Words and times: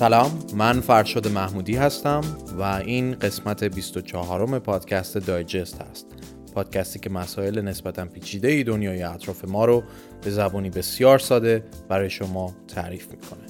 سلام 0.00 0.38
من 0.54 0.80
فرشاد 0.80 1.28
محمودی 1.28 1.76
هستم 1.76 2.20
و 2.58 2.62
این 2.62 3.14
قسمت 3.14 3.64
24 3.64 4.58
پادکست 4.58 5.18
دایجست 5.18 5.82
هست. 5.82 6.06
پادکستی 6.54 6.98
که 6.98 7.10
مسائل 7.10 7.60
نسبتا 7.60 8.04
پیچیده 8.04 8.48
ای 8.48 8.64
دنیای 8.64 9.02
اطراف 9.02 9.44
ما 9.44 9.64
رو 9.64 9.82
به 10.24 10.30
زبانی 10.30 10.70
بسیار 10.70 11.18
ساده 11.18 11.64
برای 11.88 12.10
شما 12.10 12.54
تعریف 12.68 13.10
می‌کنه. 13.10 13.46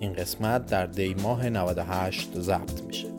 این 0.00 0.12
قسمت 0.12 0.66
در 0.66 0.86
دی 0.86 1.14
ماه 1.14 1.48
98 1.48 2.40
ضبط 2.40 2.82
میشه. 2.86 3.15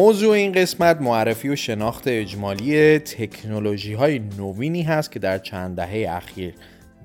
موضوع 0.00 0.34
این 0.34 0.52
قسمت 0.52 1.00
معرفی 1.00 1.48
و 1.48 1.56
شناخت 1.56 2.08
اجمالی 2.08 2.98
تکنولوژی 2.98 3.92
های 3.92 4.18
نوینی 4.18 4.82
هست 4.82 5.12
که 5.12 5.18
در 5.18 5.38
چند 5.38 5.76
دهه 5.76 6.16
اخیر 6.16 6.54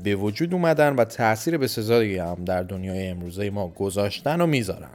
به 0.04 0.16
وجود 0.16 0.54
اومدن 0.54 0.96
و 0.96 1.06
تاثیر 1.06 1.58
به 1.58 1.68
سزایی 1.68 2.18
هم 2.18 2.38
در 2.46 2.64
دنیای 2.64 3.08
امروزه 3.08 3.50
ما 3.50 3.68
گذاشتن 3.68 4.42
و 4.42 4.48
می‌ذارن. 4.48 4.90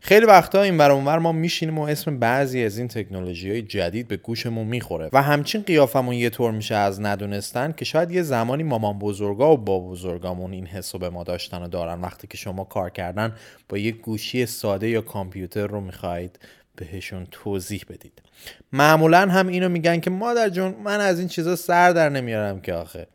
خیلی 0.00 0.26
وقتا 0.26 0.62
این 0.62 0.76
برانور 0.76 1.18
ما 1.18 1.32
میشینیم 1.32 1.78
و 1.78 1.82
اسم 1.82 2.18
بعضی 2.18 2.64
از 2.64 2.78
این 2.78 2.88
تکنولوژی 2.88 3.50
های 3.50 3.62
جدید 3.62 4.08
به 4.08 4.16
گوشمون 4.16 4.66
می‌خوره 4.66 5.08
و 5.12 5.22
همچین 5.22 5.62
قیافمون 5.62 6.14
یه 6.14 6.30
طور 6.30 6.50
میشه 6.50 6.74
از 6.74 7.00
ندونستن 7.00 7.72
که 7.72 7.84
شاید 7.84 8.10
یه 8.10 8.22
زمانی 8.22 8.62
مامان 8.62 8.98
بزرگا 8.98 9.52
و 9.52 9.56
با 9.56 9.78
بزرگامون 9.78 10.52
این 10.52 10.66
حسو 10.66 10.98
به 10.98 11.10
ما 11.10 11.24
داشتن 11.24 11.62
و 11.62 11.68
دارن. 11.68 12.00
وقتی 12.00 12.26
که 12.26 12.36
شما 12.36 12.64
کار 12.64 12.90
کردن 12.90 13.32
با 13.68 13.78
یه 13.78 13.92
گوشی 13.92 14.46
ساده 14.46 14.88
یا 14.88 15.00
کامپیوتر 15.00 15.66
رو 15.66 15.80
می‌خواهید 15.80 16.38
بهشون 16.76 17.26
توضیح 17.30 17.84
بدید. 17.88 18.22
معمولا 18.72 19.20
هم 19.20 19.48
اینو 19.48 19.68
میگن 19.68 20.00
که 20.00 20.10
مادر 20.10 20.48
جون 20.48 20.74
من 20.84 21.00
از 21.00 21.18
این 21.18 21.28
چیزا 21.28 21.56
سر 21.56 21.92
در 21.92 22.08
نمیارم 22.08 22.60
که 22.60 22.74
آخه. 22.74 23.06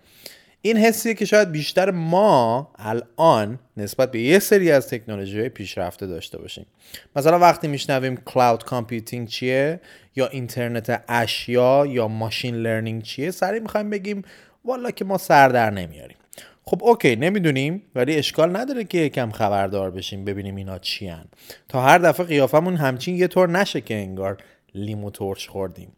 این 0.62 0.78
حسیه 0.78 1.14
که 1.14 1.26
شاید 1.26 1.52
بیشتر 1.52 1.92
ما 1.92 2.72
الان 2.76 3.60
نسبت 3.78 4.12
به 4.12 4.20
یه 4.20 4.40
سری 4.40 4.72
از 4.72 4.88
تکنولوژی 4.88 5.50
پیشرفته 5.50 6.08
داشته 6.08 6.38
باشیم. 6.38 6.66
مثلا 7.16 7.40
وقتی 7.40 7.68
میشنویم 7.68 8.18
cloud 8.18 8.64
computing 8.64 9.28
چیه 9.28 9.80
یا 10.16 10.28
اینترنت 10.28 11.04
اشیا 11.08 11.86
یا 11.86 12.08
machine 12.08 12.56
learning 12.56 13.04
چیه 13.04 13.32
سریع 13.32 13.60
می‌خوایم 13.60 13.90
بگیم 13.90 14.22
والا 14.66 14.92
که 14.92 15.06
ما 15.06 15.18
سر 15.18 15.50
در 15.50 15.70
نمیاریم. 15.70 16.18
خب 16.70 16.84
okay 16.84 17.16
نمی‌دونیم 17.16 17.82
ولی 17.96 18.16
اشکال 18.16 18.58
نداره 18.58 18.84
که 18.84 18.98
یکم 18.98 19.32
خبردار 19.32 19.92
بشیم 19.92 20.26
ببینیم 20.26 20.56
اینا 20.56 20.80
چی‌ان. 20.80 21.26
تا 21.68 21.82
هر 21.82 21.98
دفعه 21.98 22.26
قیافمون 22.26 22.76
همچین 22.76 23.16
یه 23.16 23.28
طور 23.28 23.50
نشه 23.50 23.82
که 23.82 23.96
انگار 23.96 24.38
لیمو 24.76 25.12
ترش 25.12 25.48
خوردیم. 25.48 25.92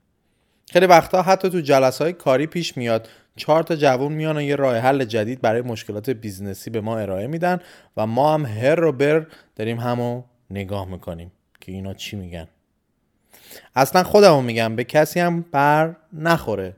خیلی 0.71 0.85
وقتا 0.85 1.21
حتی 1.21 1.49
تو 1.49 1.59
جلسه 1.59 2.03
های 2.03 2.13
کاری 2.13 2.47
پیش 2.47 2.77
میاد 2.77 3.09
چهار 3.35 3.63
تا 3.63 3.75
جوون 3.75 4.13
میان 4.13 4.37
و 4.37 4.41
یه 4.41 4.55
راه 4.55 4.77
حل 4.77 5.05
جدید 5.05 5.41
برای 5.41 5.61
مشکلات 5.61 6.09
business 6.09 6.62
ی 6.62 6.69
به 6.69 6.81
ما 6.81 6.97
ارائه 6.97 7.27
میدن 7.27 7.59
و 7.97 8.07
ما 8.07 8.33
هم 8.33 8.45
هر 8.45 8.75
هر 8.75 8.91
بر 8.91 9.27
داریم 9.55 9.77
همو 9.77 10.23
نگاه 10.49 10.87
می‌کنیم 10.89 11.31
که 11.61 11.71
اینا 11.71 11.93
چی 11.93 12.15
میگن. 12.15 12.47
اصلا 13.75 14.03
خودمو 14.03 14.41
میگم 14.41 14.75
به 14.75 14.83
کسی 14.83 15.19
هم 15.19 15.45
بر 15.51 15.95
نخوره. 16.13 16.75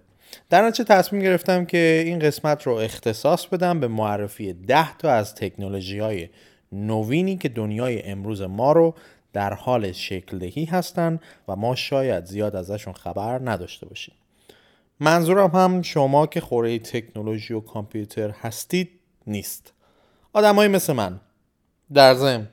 در 0.50 0.68
نتیجه 0.68 0.84
تصمیم 0.84 1.22
گرفتم 1.22 1.66
که 1.66 2.04
این 2.06 2.20
قسمت 2.20 2.64
رو 2.68 2.74
اختصاص 2.74 3.46
بدم 3.46 3.80
به 3.80 3.88
معرفی 3.88 4.54
ده 4.54 4.98
تا 4.98 5.12
از 5.12 5.36
تکنولوژی 5.36 6.00
های 6.00 6.30
نوینی 6.72 7.38
که 7.38 7.50
دنیای 7.50 8.04
امروز 8.04 8.42
ما 8.42 8.72
رو 8.72 8.96
در 9.34 9.54
حال 9.54 9.92
شکل 9.92 10.38
دهی 10.40 10.66
هستند 10.66 11.22
و 11.48 11.56
ما 11.56 11.76
شاید 11.76 12.26
زیاد 12.26 12.56
ازشون 12.56 12.94
خبر 12.94 13.40
نداشته 13.50 13.86
باشیم. 13.86 14.16
منظورم 15.00 15.50
هم 15.50 15.82
شما 15.82 16.28
که 16.28 16.42
خوره 16.42 16.80
تکنولوژی 16.80 17.54
و 17.54 17.60
کامپیوتر 17.60 18.30
هستید 18.30 18.90
نیست. 19.28 19.74
آدمایی 20.34 20.70
مثل 20.70 20.94
من 20.94 21.20
در 21.94 22.14
ضمن 22.14 22.48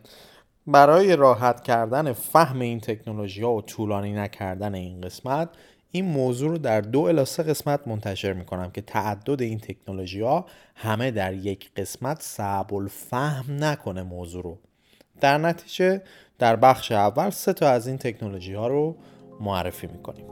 برای 0.67 1.17
راحت 1.17 1.63
کردن 1.63 2.13
فهم 2.13 2.61
این 2.61 2.81
تکنولوژی 2.81 3.43
ها 3.43 3.53
و 3.53 3.63
طولانی 3.63 4.13
نکردن 4.13 4.75
این 4.75 5.01
قسمت 5.01 5.49
این 5.91 6.05
موضوع 6.05 6.51
رو 6.51 6.59
در 6.59 6.81
دو 6.81 7.01
الی 7.01 7.25
سه 7.25 7.43
قسمت 7.43 7.89
منتشر 7.89 8.33
می‌کنم 8.33 8.71
که 8.71 8.81
تعدد 8.81 9.43
این 9.43 9.59
تکنولوژی 9.59 10.21
ها 10.21 10.47
همه 10.75 11.11
در 11.11 11.35
یک 11.35 11.71
قسمت 11.77 12.23
صعب 12.23 12.75
الفهم 12.75 13.65
نکنه 13.65 14.03
موضوع 14.03 14.43
رو. 14.43 14.59
در 15.21 15.39
نتیجه 15.39 16.03
در 16.39 16.57
بخش 16.57 16.93
اول 16.93 17.31
سه 17.31 17.53
تا 17.53 17.69
از 17.69 17.87
این 17.87 17.99
تکنولوژی 17.99 18.55
ها 18.55 18.69
رو 18.69 18.97
معرفی 19.41 19.87
می‌کنیم. 19.87 20.27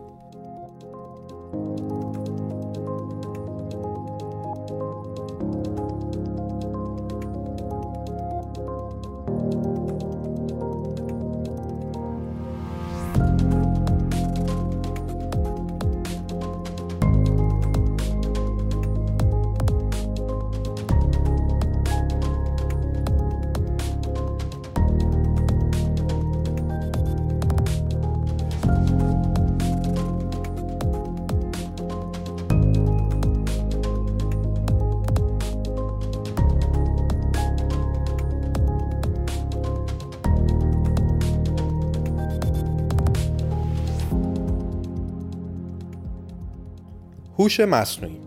هوش 47.47 47.61
مصنوعی 47.61 48.21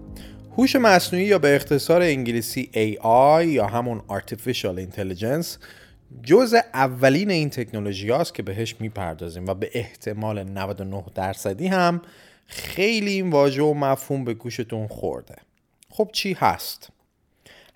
هوش 0.58 0.76
مصنوعی 0.76 1.26
یا 1.26 1.40
به 1.40 1.56
اختصار 1.56 2.02
انگلیسی 2.02 2.70
AI 2.74 3.46
یا 3.46 3.68
همون 3.68 4.02
Artificial 4.10 4.80
Intelligence 4.88 5.48
جز 6.24 6.56
اولین 6.74 7.32
این 7.32 7.50
تکنولوژی 7.50 8.10
هاست 8.10 8.34
که 8.34 8.44
بهش 8.44 8.76
می‌پردازیم 8.80 9.46
و 9.48 9.54
به 9.54 9.70
احتمال 9.74 10.44
99 10.44 11.04
درصدی 11.16 11.68
هم 11.68 12.02
خیلی 12.48 13.12
این 13.12 13.30
واژه 13.30 13.62
و 13.62 13.74
مفهوم 13.74 14.26
به 14.26 14.34
گوشتون 14.34 14.88
خورده 14.88 15.36
خب 15.90 16.10
چی 16.14 16.34
هست؟ 16.34 16.90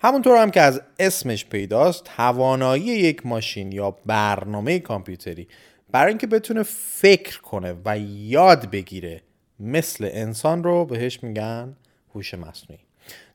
همونطور 0.00 0.42
هم 0.42 0.50
که 0.50 0.60
از 0.60 0.80
اسمش 0.98 1.44
پیداست 1.44 2.04
توانایی 2.04 2.84
یک 2.84 3.26
ماشین 3.26 3.72
یا 3.72 3.90
برنامه 3.90 4.78
کامپیوتری 4.78 5.48
برای 5.90 6.08
اینکه 6.08 6.26
بتونه 6.26 6.62
فکر 6.62 7.40
کنه 7.40 7.74
و 7.84 7.98
یاد 7.98 8.70
بگیره 8.70 9.22
مثل 9.60 10.08
انسان 10.12 10.64
رو 10.64 10.84
بهش 10.84 11.22
میگن 11.22 11.76
هوش 12.14 12.34
مصنوعی. 12.34 12.82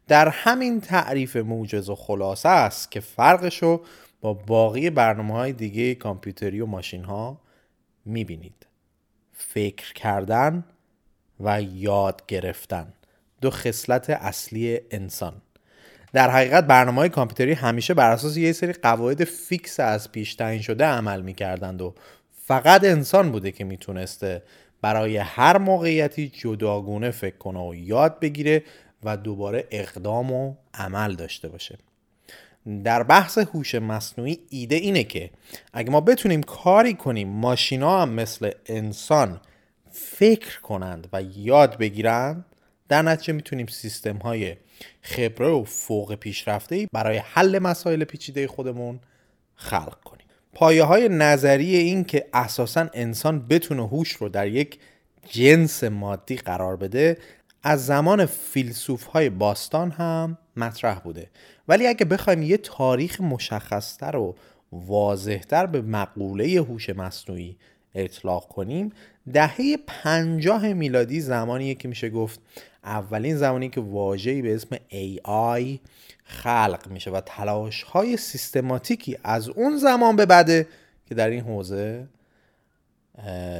در 0.07 0.30
همین 0.30 0.81
تعریف 0.81 1.36
موجز 1.36 1.89
و 1.89 1.95
خلاصه 1.95 2.50
است 2.50 2.92
که 2.92 3.00
فرقش 3.00 3.63
رو 3.63 3.86
با 4.21 4.33
باقی 4.33 4.89
برنامه 4.89 5.33
های 5.33 5.54
دیگه 5.54 5.95
کامپیوتری 5.95 6.62
و 6.62 6.66
ماشین 6.66 7.04
ها 7.04 7.42
می‌بینید. 8.06 8.66
فکر 9.33 9.94
کردن 9.94 10.63
و 11.39 11.62
یاد 11.62 12.24
گرفتن 12.27 12.94
دو 13.42 13.50
خصلت 13.50 14.10
اصلی 14.10 14.80
انسان. 14.92 15.42
در 16.13 16.30
حقیقت 16.30 16.68
برنامه 16.68 16.98
های 16.98 17.10
کامپیوتری 17.10 17.54
همیشه 17.54 17.94
بر 17.94 18.12
اساس 18.12 18.38
یه 18.38 18.51
سری 18.51 18.74
قواعد 18.74 19.24
فیکس 19.24 19.80
از 19.80 20.12
پیش 20.12 20.36
تعیین 20.36 20.62
شده 20.62 20.86
عمل 20.86 21.22
می‌کردند 21.22 21.81
و 21.81 21.95
فقط 22.45 22.83
انسان 22.83 23.31
بوده 23.31 23.51
که 23.51 23.63
می‌تونسته 23.63 24.44
برای 24.81 25.17
هر 25.17 25.57
موقعیتی 25.57 26.29
جداگونه 26.29 27.11
فکر 27.11 27.37
کنه 27.37 27.59
و 27.59 27.75
یاد 27.75 28.19
بگیره 28.19 28.63
و 29.03 29.17
دوباره 29.17 29.67
اقدام 29.71 30.31
و 30.31 30.55
عمل 30.73 31.15
داشته 31.15 31.47
باشه. 31.47 31.77
در 32.83 33.03
بحث 33.03 33.37
هوش 33.37 33.75
مصنوعی 33.75 34.39
ایده 34.49 34.75
اینه 34.75 35.03
که 35.03 35.29
اگه 35.73 35.91
ما 35.91 36.01
بتونیم 36.01 36.43
کاری 36.43 36.93
کنیم 36.93 37.27
ماشینا 37.27 38.01
هم 38.01 38.09
مثل 38.09 38.51
انسان 38.65 39.41
فکر 39.91 40.61
کنند 40.61 41.07
و 41.13 41.21
یاد 41.21 41.77
بگیرند 41.77 42.45
در 42.87 43.01
نتیجه 43.01 43.33
می‌تونیم 43.33 43.65
سیستم 43.65 44.17
های 44.17 44.55
خبره 45.01 45.47
و 45.47 45.63
فوق 45.63 46.15
پیشرفته 46.15 46.87
برای 46.93 47.17
حل 47.17 47.59
مسائل 47.59 48.03
پیچیده 48.03 48.47
خودمون 48.47 48.99
خلق 49.55 49.99
کنیم. 50.03 50.19
پایه 50.59 50.83
های 50.83 51.09
نظری 51.09 51.75
این 51.75 52.03
که 52.03 52.25
اساسا 52.33 52.89
انسان 52.94 53.47
بتونه 53.47 53.88
هوش 53.88 54.11
رو 54.11 54.29
در 54.29 54.47
یک 54.47 54.79
جنس 55.29 55.83
مادی 55.83 56.35
قرار 56.35 56.75
بده 56.75 57.17
از 57.63 57.85
زمان 57.85 58.25
فیلسوف 58.25 59.03
های 59.03 59.29
باستان 59.29 59.91
هم 59.91 60.38
مطرح 60.57 61.00
بوده. 61.00 61.29
ولی 61.67 61.88
اگه 61.88 62.06
بخوایم 62.06 62.44
یه 62.44 62.57
تاریخ 62.57 63.21
مشخصتر 63.21 64.15
و 64.15 64.35
واضحتر 64.71 65.65
به 65.65 65.81
مقوله 65.81 66.45
هوش 66.45 66.89
مصنوعی 66.89 67.57
اطلاق 67.95 68.47
کنیم 68.47 68.91
دهه 69.33 69.77
پنجاه 69.88 70.73
میلادی 70.73 71.21
زمانیه 71.21 71.75
که 71.75 71.88
میشه 71.88 72.09
گفت 72.09 72.39
اولین 72.83 73.38
زمانی 73.38 73.69
که 73.69 73.81
واژه‌ای 73.81 74.41
به 74.41 74.55
اسم 74.55 74.75
AI 74.75 75.79
خلق 76.29 76.87
میشه 76.89 77.11
و 77.11 77.21
تلاش 77.25 77.83
های 77.83 78.17
سیستماتیکی 78.17 79.17
از 79.23 79.49
اون 79.49 79.77
زمان 79.77 80.15
به 80.15 80.25
بعده 80.25 80.67
که 81.05 81.15
در 81.15 81.29
این 81.29 81.41
حوزه 81.41 82.07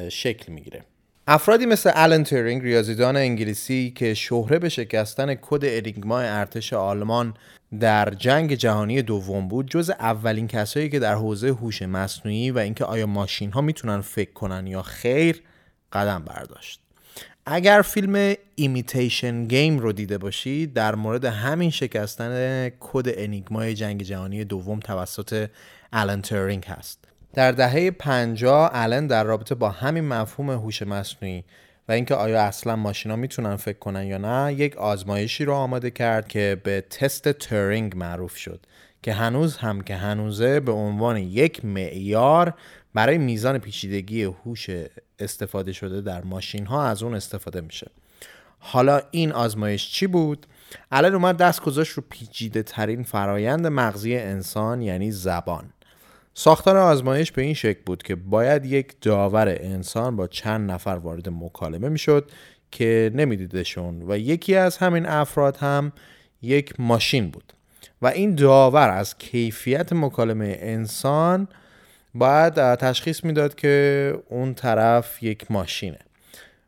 شکل 0.10 0.54
می‌گیره. 0.54 0.84
افرادی 1.28 1.66
مثل 1.66 1.90
آلن 1.90 2.24
تورینگ 2.24 2.62
ریاضیدان 2.62 3.18
انگلیسی 3.18 3.94
که 3.96 4.14
شهره 4.14 4.60
به 4.60 4.70
شکستن 4.70 5.36
کد 5.36 5.60
انیگما 5.64 6.20
ارتش 6.20 6.74
آلمان 6.74 7.34
در 7.80 8.10
جنگ 8.10 8.54
جهانی 8.54 9.02
دوم 9.02 9.48
بود 9.48 9.72
جز 9.72 9.90
اولین 9.90 10.48
کسایی 10.48 10.90
که 10.90 11.00
در 11.00 11.14
حوزه 11.14 11.48
هوش 11.48 11.82
مصنوعی 11.82 12.52
و 12.52 12.58
اینکه 12.58 12.86
آیا 12.86 13.06
ماشین 13.06 13.52
ها 13.52 13.62
می‌تونن 13.62 14.02
فکر 14.02 14.32
کنن 14.32 14.68
یا 14.68 14.82
خیر 14.82 15.44
قدم 15.94 16.24
برداشت. 16.26 16.82
اگر 17.52 17.82
فیلم 17.82 18.36
Imitation 18.56 19.46
Game 19.46 19.80
رو 19.80 19.92
دیده 19.92 20.18
باشید 20.18 20.74
در 20.74 20.96
مورد 20.96 21.26
همین 21.26 21.70
شکستن 21.70 22.70
کد 22.80 23.06
انیگمای 23.08 23.74
جنگ 23.74 24.04
جهانی 24.04 24.44
دوم 24.44 24.80
توسط 24.80 25.50
آلن 25.94 26.22
تورینگ 26.22 26.66
هست. 26.66 27.06
در 27.34 27.52
دهه 27.52 27.92
50 27.92 28.72
آلن 28.74 29.08
در 29.08 29.24
رابطه 29.24 29.56
با 29.56 29.70
همین 29.70 30.08
مفهوم 30.08 30.50
هوش 30.50 30.82
مصنوعی 30.82 31.44
و 31.88 31.92
اینکه 31.92 32.16
آیا 32.16 32.42
اصلا 32.42 32.76
ماشینا 32.76 33.16
می‌تونن 33.16 33.56
فکر 33.56 33.80
کنن 33.80 34.08
یا 34.08 34.18
نه 34.18 34.54
یک 34.54 34.78
آزمایشی 34.78 35.46
رو 35.46 35.54
آماده 35.54 35.92
کرد 35.92 36.28
که 36.28 36.62
به 36.64 36.82
تست 36.82 37.32
تورینگ 37.32 37.98
معروف 37.98 38.38
شد 38.38 38.66
که 39.02 39.14
هنوز 39.14 39.58
هم 39.58 39.82
که 39.82 39.96
هنوزه 39.96 40.60
به 40.60 40.72
عنوان 40.72 41.18
یک 41.18 41.66
معیار 41.66 42.54
برای 42.94 43.18
میزان 43.18 43.58
پیچیدگی 43.58 44.24
هوش 44.24 44.68
استفاده 45.20 45.72
شده 45.74 46.02
در 46.02 46.24
ماشین 46.24 46.66
ها 46.66 46.88
از 46.88 47.04
اون 47.04 47.16
استفاده 47.16 47.62
میشه. 47.62 47.92
حالا 48.60 49.02
این 49.12 49.32
آزمایش 49.32 49.92
چی 49.92 50.08
بود؟ 50.08 50.46
آلن 50.92 51.14
اومد 51.14 51.38
دست 51.38 51.62
گذاشت 51.62 51.94
رو 51.94 52.04
پیچیده 52.10 52.64
ترین 52.64 53.04
فرایند 53.04 53.68
مغزی 53.68 54.16
انسان 54.16 54.82
یعنی 54.82 55.12
زبان. 55.12 55.70
ساختار 56.34 56.78
آزمایش 56.78 57.32
به 57.32 57.42
این 57.42 57.54
شکل 57.54 57.80
بود 57.86 58.04
که 58.04 58.16
باید 58.16 58.66
یک 58.66 59.02
داور 59.02 59.50
انسان 59.50 60.16
با 60.16 60.28
چند 60.28 60.72
نفر 60.72 61.00
وارد 61.04 61.30
مکالمه 61.30 61.90
می‌شد 61.90 62.32
که 62.72 63.12
نمیدیدشون 63.14 64.04
و 64.08 64.18
یکی 64.18 64.56
از 64.56 64.78
همین 64.78 65.06
افراد 65.06 65.58
هم 65.58 65.92
یک 66.42 66.80
ماشین 66.80 67.30
بود. 67.30 67.54
و 68.02 68.08
این 68.08 68.36
داور 68.36 68.90
از 68.90 69.18
کیفیت 69.18 69.94
مکالمه 69.94 70.58
انسان 70.62 71.48
باید 72.14 72.54
تشخیص 72.76 73.24
می‌داد 73.24 73.56
که 73.56 74.14
اون 74.30 74.54
طرف 74.54 75.24
یک 75.24 75.52
ماشینه. 75.52 76.00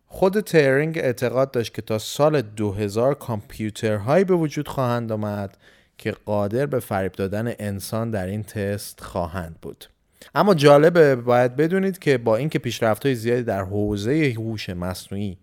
خود 0.08 0.40
ترینگ 0.40 0.98
اعتقاد 0.98 1.52
داشت 1.52 1.74
که 1.74 1.82
تا 1.82 2.00
سال 2.00 2.42
2000 2.42 3.14
کامپیوترهایی 3.14 4.24
به 4.24 4.34
وجود 4.34 4.68
خواهند 4.68 5.12
آمد 5.12 5.58
که 5.98 6.12
قادر 6.12 6.66
به 6.66 6.80
فریب 6.80 7.12
دادن 7.12 7.54
انسان 7.60 8.12
در 8.12 8.26
این 8.26 8.44
تست 8.44 9.02
خواهند 9.02 9.56
بود. 9.62 9.86
اما 10.36 10.54
جالبه 10.54 11.16
باید 11.16 11.56
بدونید 11.56 12.00
که 12.00 12.18
با 12.18 12.36
اینکه 12.36 12.60
پیشرفت 12.60 13.06
های 13.06 13.16
زیادی 13.16 13.44
در 13.44 13.62
حوزه 13.62 14.34
هوش 14.38 14.70
مصنوعی 14.70 15.38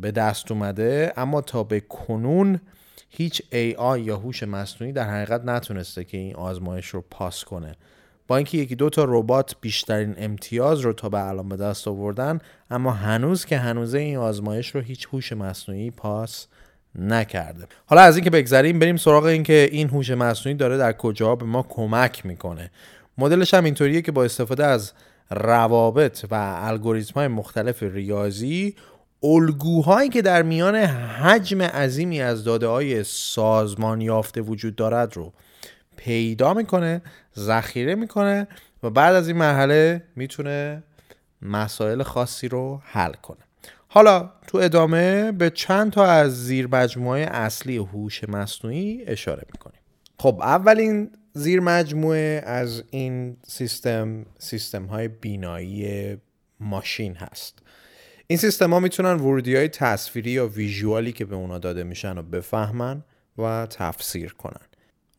به 0.00 0.10
دست 0.14 0.52
اومده 0.52 1.12
اما 1.16 1.40
تا 1.40 1.62
به 1.62 1.80
کنون 1.80 2.60
هیچ 3.08 3.42
AI 3.42 3.98
یا 3.98 4.16
هوش 4.16 4.42
مصنوعی 4.42 4.92
در 4.92 5.10
حقیقت 5.10 5.44
نتونسته 5.44 6.04
که 6.04 6.18
این 6.18 6.36
آزمایش 6.36 6.86
رو 6.86 7.04
پاس 7.10 7.44
کنه. 7.44 7.76
با 8.28 8.36
اینکه 8.36 8.58
یکی 8.58 8.76
دو 8.76 8.90
تا 8.90 9.04
ربات 9.08 9.54
بیشترین 9.60 10.14
امتیاز 10.18 10.80
رو 10.80 10.92
تا 10.92 11.08
به 11.08 11.28
الان 11.28 11.48
به 11.48 11.56
دست 11.56 11.88
آوردن 11.88 12.38
اما 12.70 12.92
هنوز 12.92 13.44
که 13.44 13.58
هنوزه 13.58 13.98
این 13.98 14.16
آزمایش 14.16 14.74
رو 14.74 14.80
هیچ 14.80 15.08
هوش 15.12 15.32
مصنوعی 15.32 15.90
پاس 15.90 16.46
نکرده. 16.98 17.66
حالا 17.86 18.02
از 18.02 18.16
اینکه 18.16 18.30
بگذریم 18.30 18.78
بریم 18.78 18.96
سراغ 18.96 19.24
اینکه 19.24 19.68
این 19.72 19.88
هوش 19.88 20.10
مصنوعی 20.10 20.56
داره 20.56 20.76
در 20.76 20.92
کجا 20.92 21.34
به 21.34 21.44
ما 21.44 21.66
کمک 21.68 22.26
می‌کنه. 22.26 22.70
مدلش 23.18 23.54
هم 23.54 23.64
اینطوریه 23.64 24.02
که 24.02 24.12
با 24.12 24.24
استفاده 24.24 24.66
از 24.66 24.92
روابط 25.30 26.24
و 26.30 26.56
الگوریتم 26.58 27.14
های 27.14 27.28
مختلف 27.28 27.82
ریاضی 27.82 28.74
الگوهایی 29.22 30.08
که 30.08 30.22
در 30.22 30.42
میان 30.42 30.74
حجم 30.74 31.62
عظیمی 31.62 32.20
از 32.20 32.44
داده 32.44 32.66
های 32.66 33.04
سازمان 33.04 34.00
یافته 34.00 34.40
وجود 34.40 34.76
دارد 34.76 35.16
رو 35.16 35.32
پیدا 35.98 36.54
می‌کنه 36.54 37.02
ذخیره 37.38 37.94
می‌کنه 37.94 38.48
و 38.82 38.90
بعد 38.90 39.14
از 39.14 39.28
این 39.28 39.36
مرحله 39.36 40.02
می‌تونه 40.16 40.82
مسائل 41.42 42.02
خاصی 42.02 42.48
رو 42.48 42.80
حل 42.84 43.12
کنه. 43.12 43.38
حالا 43.88 44.30
تو 44.46 44.58
ادامه 44.58 45.32
به 45.32 45.50
چند 45.50 45.92
تا 45.92 46.06
از 46.06 46.44
زیر 46.46 46.68
اصلی 46.74 47.76
هوش 47.76 48.24
مصنوعی 48.24 49.04
اشاره 49.06 49.42
می‌کنیم. 49.52 49.80
خب 50.18 50.40
اولین 50.42 51.10
زیر 51.32 51.60
مجموعه 51.60 52.42
از 52.46 52.82
این 52.90 53.36
سیستم 53.46 54.26
سیستم 54.38 54.84
های 54.86 55.08
بینایی 55.08 56.16
ماشین 56.60 57.14
هست. 57.14 57.58
این 58.26 58.38
سیستم 58.38 58.70
ها 58.70 58.80
می‌تونن 58.80 59.12
ورودی 59.12 59.56
های 59.56 59.68
تصویری 59.68 60.30
یا 60.30 60.46
ویژوالی 60.46 61.12
که 61.12 61.24
به 61.24 61.36
اونا 61.36 61.58
داده 61.58 61.84
میشن 61.84 62.16
رو 62.16 62.22
بفهمن 62.22 63.04
و 63.38 63.66
تفسیر 63.70 64.32
کنن. 64.32 64.67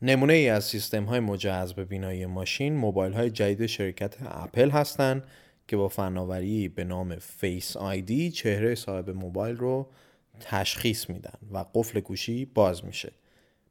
نمونه 0.02 0.34
ای 0.34 0.50
از 0.50 0.66
سیستم 0.66 1.04
های 1.04 1.20
مجهز 1.20 1.74
به 1.74 1.86
بینایی 1.86 2.26
ماشین 2.26 2.74
موبایل 2.74 3.14
های 3.14 3.30
جدید 3.30 3.66
شرکت 3.66 4.16
اپل 4.22 4.70
هستند 4.70 5.24
که 5.68 5.78
با 5.78 5.88
فناوری 5.88 6.70
به 6.70 6.84
نام 6.84 7.16
Face 7.16 7.78
ID 7.78 8.32
چهره 8.32 8.76
صاحب 8.76 9.10
موبایل 9.10 9.56
رو 9.56 9.88
تشخیص 10.40 11.10
میدن 11.10 11.34
و 11.52 11.66
قفل 11.74 12.00
گوشی 12.00 12.46
باز 12.46 12.86
میشه. 12.86 13.12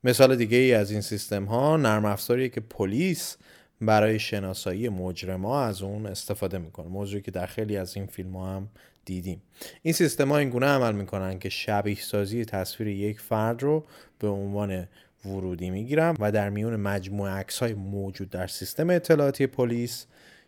مثال 0.05 0.37
دیگه 0.37 0.57
ای 0.57 0.75
از 0.75 0.91
این 0.91 1.00
سیستم 1.00 1.45
ها 1.45 1.76
نرم 1.76 2.05
افزاریه 2.05 2.49
که 2.49 2.61
پلیس 2.61 3.37
برای 3.81 4.19
شناسایی 4.19 4.88
مجرما 4.88 5.62
از 5.62 5.83
اون 5.83 6.07
استفاده 6.07 6.59
می‌کنه. 6.59 6.88
موضوعی 6.88 7.23
که 7.23 7.31
در 7.31 7.47
خیلی 7.47 7.76
از 7.76 7.97
این 7.97 8.07
فیلم 8.07 8.37
ها 8.37 8.57
هم 8.57 8.69
دیدیم. 9.05 9.43
این 9.83 9.95
سیستم 9.95 10.29
ها 10.29 10.38
این 10.38 10.50
گونه 10.50 10.67
عمل 10.67 10.95
می‌کنن 10.95 11.38
که 11.38 11.49
شبیه 11.49 12.00
سازی 12.00 12.45
تصویر 12.45 12.88
یک 12.88 13.21
فرد 13.21 13.62
رو 13.62 13.85
به 14.19 14.29
عنوان 14.29 14.88
ورودی 15.25 15.71
می‌گیرن 15.71 16.17
و 16.19 16.33
در 16.33 16.51
میون 16.51 16.77
مجموعه 16.77 17.33
عکس 17.33 17.59
های 17.59 17.75
موجود 17.75 18.31
در 18.31 18.47
سیستم 18.47 18.91
اطلاعاتی 18.91 19.47
پلیس 19.47 20.07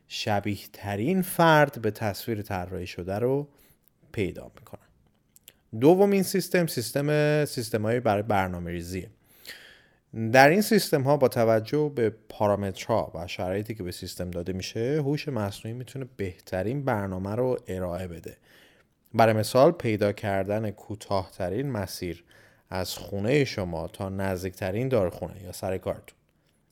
شبیه 0.09 0.59
ترین 0.73 1.23
فرد 1.23 1.83
به 1.83 1.91
تصویر 1.91 2.43
طراحی 2.43 2.87
شده 2.87 3.19
رو 3.19 3.49
پیدا 4.13 4.51
می‌کنن 4.59 4.81
دومین 5.81 6.23
سیستم 6.23 6.67
سیستم 6.67 7.45
سیستم 7.45 7.83
های 7.83 8.01
برای 8.01 8.23
برنامه 8.23 8.71
ریزیه 8.71 9.11
در 10.33 10.49
این 10.49 10.61
سیستم 10.61 11.03
ها 11.03 11.17
با 11.17 11.29
توجه 11.29 11.93
به 11.95 12.11
پارامترها 12.29 13.13
و 13.15 13.27
شرایطی 13.27 13.75
که 13.75 13.83
به 13.83 13.93
سیستم 13.93 14.31
داده 14.31 14.53
میشه 14.53 15.01
هوش 15.05 15.29
مصنوعی 15.29 15.79
می‌تونه 15.79 16.07
بهترین 16.17 16.85
برنامه 16.85 17.35
رو 17.35 17.59
ارائه 17.69 18.07
بده. 18.09 18.37
برای 19.15 19.35
مثال 19.35 19.73
پیدا 19.73 20.13
کردن 20.13 20.71
کوتاهترین 20.71 21.71
مسیر 21.71 22.25
از 22.71 22.95
خونه 22.95 23.45
شما 23.45 23.89
تا 23.89 24.09
نزدیکترین 24.09 24.89
دارخونه 24.89 25.43
یا 25.43 25.53
سر 25.53 25.79
کارتون. 25.79 26.19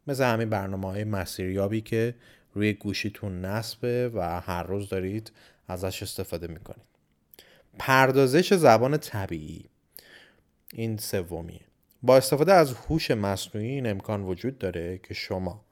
مثل 0.07 0.25
همین 0.25 0.51
برنامه 0.51 0.89
های 0.89 1.05
مسیریابی 1.05 1.81
که 1.81 2.15
روی 2.55 2.73
گوشیتون 2.73 3.45
نصبه 3.45 4.11
و 4.15 4.41
هر 4.41 4.63
روز 4.63 4.89
دارید 4.89 5.33
ازش 5.69 6.03
استفاده 6.03 6.47
می‌کنید. 6.47 6.89
پردازش 7.79 8.55
زبان 8.55 8.97
طبیعی. 8.97 9.65
این 10.73 10.97
سومیه. 10.97 11.61
با 12.03 12.17
استفاده 12.17 12.53
از 12.53 12.73
هوش 12.73 13.11
مصنوعی 13.11 13.69
این 13.69 13.87
امکان 13.87 14.23
وجود 14.23 14.59
داره 14.59 14.99
که 14.99 15.15
شما 15.15 15.65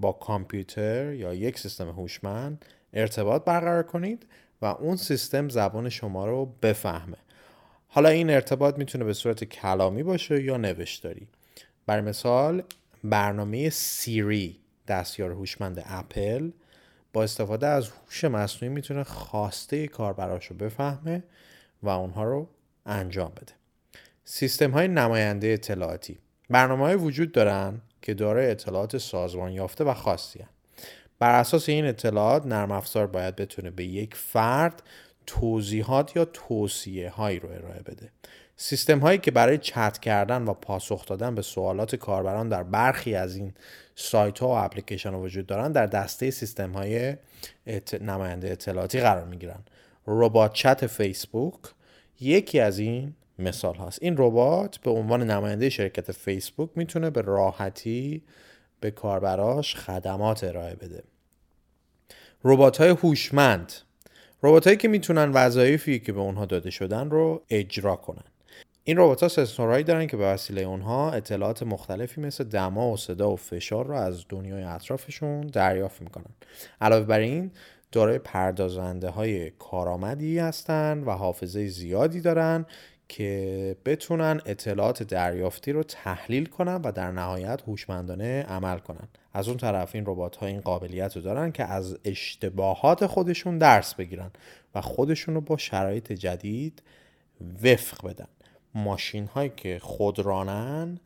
با 0.00 0.12
کامپیوتر 0.12 1.12
یا 1.12 1.34
یک 1.34 1.58
سیستم 1.58 1.88
هوشمند 1.88 2.64
ارتباط 2.92 3.44
برقرار 3.44 3.82
کنید 3.82 4.26
و 4.62 4.66
اون 4.66 4.96
سیستم 4.96 5.48
زبان 5.48 5.88
شما 5.88 6.26
رو 6.26 6.46
بفهمه. 6.62 7.16
حالا 7.92 8.08
این 8.08 8.30
ارتباط 8.30 8.78
می‌تونه 8.78 9.04
به 9.04 9.12
صورت 9.12 9.44
کلامی 9.44 10.02
باشه 10.02 10.42
یا 10.42 10.56
نوشتاری. 10.56 11.28
برای 11.86 12.02
مثال 12.02 12.62
برنامه 13.04 13.70
سیری 13.70 14.60
دستیار 14.88 15.30
هوشمند 15.30 15.84
اپل 15.86 16.50
با 17.12 17.22
استفاده 17.22 17.66
از 17.66 17.88
هوش 17.88 18.24
مصنوعی 18.24 18.74
می‌تونه 18.74 19.04
خواسته 19.04 19.86
کاربراش 19.86 20.46
رو 20.46 20.56
بفهمه 20.56 21.22
و 21.82 21.88
اونها 21.88 22.24
رو 22.24 22.48
انجام 22.86 23.32
بده. 23.36 23.52
سیستم 24.24 24.70
های 24.70 24.88
نماینده 24.88 25.46
اطلاعاتی. 25.46 26.18
برنامه 26.50 26.84
های 26.84 26.94
وجود 26.94 27.32
دارن 27.32 27.80
که 28.02 28.14
دارای 28.14 28.50
اطلاعات 28.50 28.98
سازمان 28.98 29.52
یافته 29.52 29.84
و 29.84 29.94
خاصی 29.94 30.38
هن. 30.38 30.48
بر 31.18 31.40
اساس 31.40 31.68
این 31.68 31.86
اطلاعات 31.86 32.46
نرم 32.46 32.70
افزار 32.70 33.06
باید 33.06 33.36
بتونه 33.36 33.70
به 33.70 33.84
یک 33.84 34.14
فرد 34.14 34.82
توضیحات 35.26 36.16
یا 36.16 36.24
توصیه 36.24 37.10
هایی 37.10 37.38
رو 37.38 37.48
ارائه 37.48 37.82
بده. 37.82 38.10
سیستم 38.56 38.98
هایی 38.98 39.18
که 39.18 39.30
برای 39.30 39.58
چت 39.58 39.98
کردن 39.98 40.42
و 40.42 40.54
پاسخ 40.54 41.06
دادن 41.06 41.34
به 41.34 41.42
سوالات 41.42 41.96
کاربران 41.96 42.48
در 42.48 42.62
برخی 42.62 43.14
از 43.14 43.36
این 43.36 43.54
سایت 43.94 44.38
ها 44.38 44.48
و 44.48 44.52
اپلیکیشن 44.52 45.10
ها 45.10 45.20
وجود 45.20 45.46
دارن 45.46 45.72
در 45.72 45.86
دسته 45.86 46.30
سیستم 46.30 46.72
های 46.72 47.16
نماینده 48.00 48.50
اطلاعاتی 48.50 49.00
قرار 49.00 49.24
می 49.24 49.36
گیرن 49.36 49.60
ربات 50.06 50.52
چت 50.52 50.86
فیسبوک 50.86 51.60
یکی 52.20 52.60
از 52.60 52.78
این 52.78 53.14
مثال 53.38 53.74
هاست. 53.74 53.98
این 54.02 54.14
ربات 54.18 54.76
به 54.76 54.90
عنوان 54.90 55.30
نماینده 55.30 55.68
شرکت 55.68 56.12
فیسبوک 56.12 56.70
می‌تونه 56.74 57.10
به 57.10 57.20
راحتی 57.20 58.22
به 58.80 58.90
کاربراش 58.90 59.76
خدمات 59.76 60.44
ارائه 60.44 60.74
بده. 60.74 61.02
ربات 62.44 62.80
های 62.80 62.90
هوشمند 62.90 63.72
ربات 64.42 64.66
هایی 64.66 64.76
که 64.76 64.88
می‌تونن 64.88 65.30
وظایفی 65.34 65.98
که 65.98 66.12
به 66.12 66.20
اونها 66.20 66.46
داده 66.46 66.70
شدن 66.70 67.10
رو 67.10 67.42
اجرا 67.50 67.96
کنن. 67.96 68.24
این 68.84 68.96
ربات 68.96 69.22
ها 69.22 69.28
سنسورهایی 69.28 69.84
دارن 69.84 70.06
که 70.06 70.16
به 70.16 70.24
وسیله 70.24 70.62
اونها 70.62 71.12
اطلاعات 71.12 71.62
مختلفی 71.62 72.20
مثل 72.20 72.44
دما 72.44 72.90
و 72.90 72.96
صدا 72.96 73.30
و 73.30 73.36
فشار 73.36 73.86
رو 73.86 73.94
از 73.94 74.24
دنیای 74.28 74.62
اطرافشون 74.62 75.40
دریافت 75.40 76.02
می‌کنن. 76.02 76.34
علاوه 76.80 77.06
بر 77.06 77.18
این 77.18 77.50
دارای 77.92 78.18
پردازنده 78.18 79.08
های 79.08 79.50
کارآمدی 79.50 80.38
هستند 80.38 81.08
و 81.08 81.10
حافظه 81.10 81.66
زیادی 81.66 82.20
دارن 82.20 82.66
که 83.10 83.76
بتونن 83.84 84.40
اطلاعات 84.46 85.02
دریافتی 85.02 85.72
رو 85.72 85.82
تحلیل 85.82 86.46
کنن 86.46 86.74
و 86.74 86.92
در 86.92 87.10
نهایت 87.10 87.62
هوشمندانه 87.62 88.42
عمل 88.42 88.78
کنن. 88.78 89.08
از 89.32 89.48
اون 89.48 89.56
طرف 89.56 89.94
این 89.94 90.04
ربات 90.06 90.36
ها 90.36 90.46
این 90.46 90.60
قابلیت 90.60 91.16
رو 91.16 91.22
دارن 91.22 91.52
که 91.52 91.64
از 91.64 91.98
اشتباهات 92.04 93.06
خودشون 93.06 93.58
درس 93.58 93.94
بگیرن 93.94 94.30
و 94.74 94.80
خودشون 94.80 95.34
رو 95.34 95.40
با 95.40 95.56
شرایط 95.56 96.12
جدید 96.12 96.82
وفق 97.62 98.06
بدن. 98.08 98.28
ماشین 98.74 99.26
هایی 99.26 99.52
که 99.56 99.78
خودرانن 99.82 101.00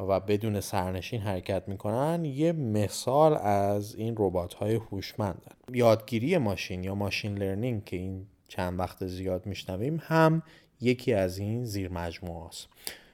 و 0.00 0.20
بدون 0.20 0.60
سرنشین 0.60 1.20
حرکت 1.20 1.68
می‌کنن 1.68 2.24
یه 2.24 2.52
مثال 2.52 3.36
از 3.36 3.94
این 3.94 4.14
ربات 4.18 4.54
های 4.54 4.74
هوشمندن. 4.74 5.56
یادگیری 5.72 6.38
ماشین 6.38 6.84
یا 6.84 6.94
ماشین 6.94 7.38
لرنینگ 7.38 7.84
که 7.84 7.96
این 7.96 8.26
چند 8.48 8.78
وقت 8.78 9.06
زیاد 9.06 9.46
میشنویم 9.46 10.02
هم 10.02 10.42
یکی 10.80 11.12
از 11.12 11.38
این 11.38 11.64
زیر 11.64 11.92
مجموعه 11.92 12.46
است 12.46 12.68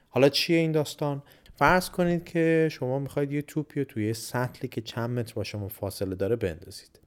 حالا 0.09 0.29
چیه 0.29 0.57
این 0.57 0.71
داستان؟ 0.71 1.23
فرض 1.55 1.89
کنید 1.89 2.25
که 2.25 2.69
شما 2.71 2.99
می‌خواید 2.99 3.31
یه 3.31 3.41
توپی 3.41 3.79
رو 3.79 3.85
توی 3.85 4.13
سطلی 4.13 4.67
که 4.67 4.81
چند 4.81 5.19
متر 5.19 5.33
با 5.33 5.43
شما 5.43 5.67
فاصله 5.67 6.15
داره 6.15 6.35
بندازید. 6.35 6.99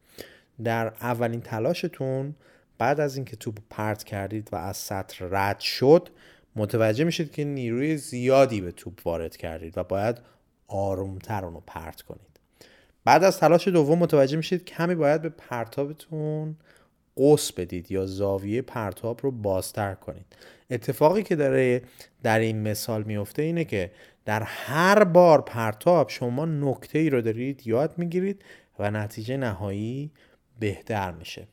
در 0.65 0.87
اولین 0.87 1.41
تلاشتون 1.41 2.35
بعد 2.79 3.01
از 3.01 3.17
اینکه 3.17 3.37
توپ 3.37 3.59
پرت 3.71 4.05
کردید 4.05 4.49
و 4.53 4.57
از 4.57 4.77
سطل 4.77 5.29
رد 5.31 5.61
شد 5.61 6.09
متوجه 6.57 7.05
میشید 7.05 7.33
که 7.33 7.45
نیروی 7.45 7.97
زیادی 7.97 8.61
به 8.61 8.73
توپ 8.73 9.07
وارد 9.07 9.37
کردید 9.37 9.79
و 9.79 9.85
باید 9.85 10.19
آرومتر 10.69 11.45
اونو 11.45 11.61
پرت 11.67 12.03
کنید. 12.03 12.41
بعد 13.05 13.25
از 13.25 13.39
تلاش 13.39 13.69
دوم 13.69 13.99
متوجه 13.99 14.37
میشید 14.37 14.65
کمی 14.65 14.95
باید 14.95 15.23
به 15.23 15.29
پرتابتون 15.29 16.57
قوس 17.17 17.53
بدید 17.53 17.93
یا 17.93 18.07
زاویه 18.07 18.63
پرتاب 18.63 19.21
رو 19.23 19.31
بازتر 19.31 19.95
کنید. 19.95 20.27
اتفاقی 20.71 21.23
که 21.23 21.37
داره 21.37 21.83
در 22.23 22.39
این 22.39 22.63
مثال 22.63 23.03
میفته 23.03 23.43
اینه 23.43 23.65
که 23.65 23.91
در 24.25 24.43
هر 24.43 25.05
بار 25.05 25.41
پرتاب 25.41 26.09
شما 26.09 26.45
نکته 26.45 26.99
ای 26.99 27.11
رو 27.11 27.21
دارید 27.21 27.67
یاد 27.67 27.99
می‌گیرید 27.99 28.43
و 28.79 28.91
نتیجه 28.91 29.37
نهایی 29.37 30.11
بهتر 30.59 31.13
میشه. 31.13 31.47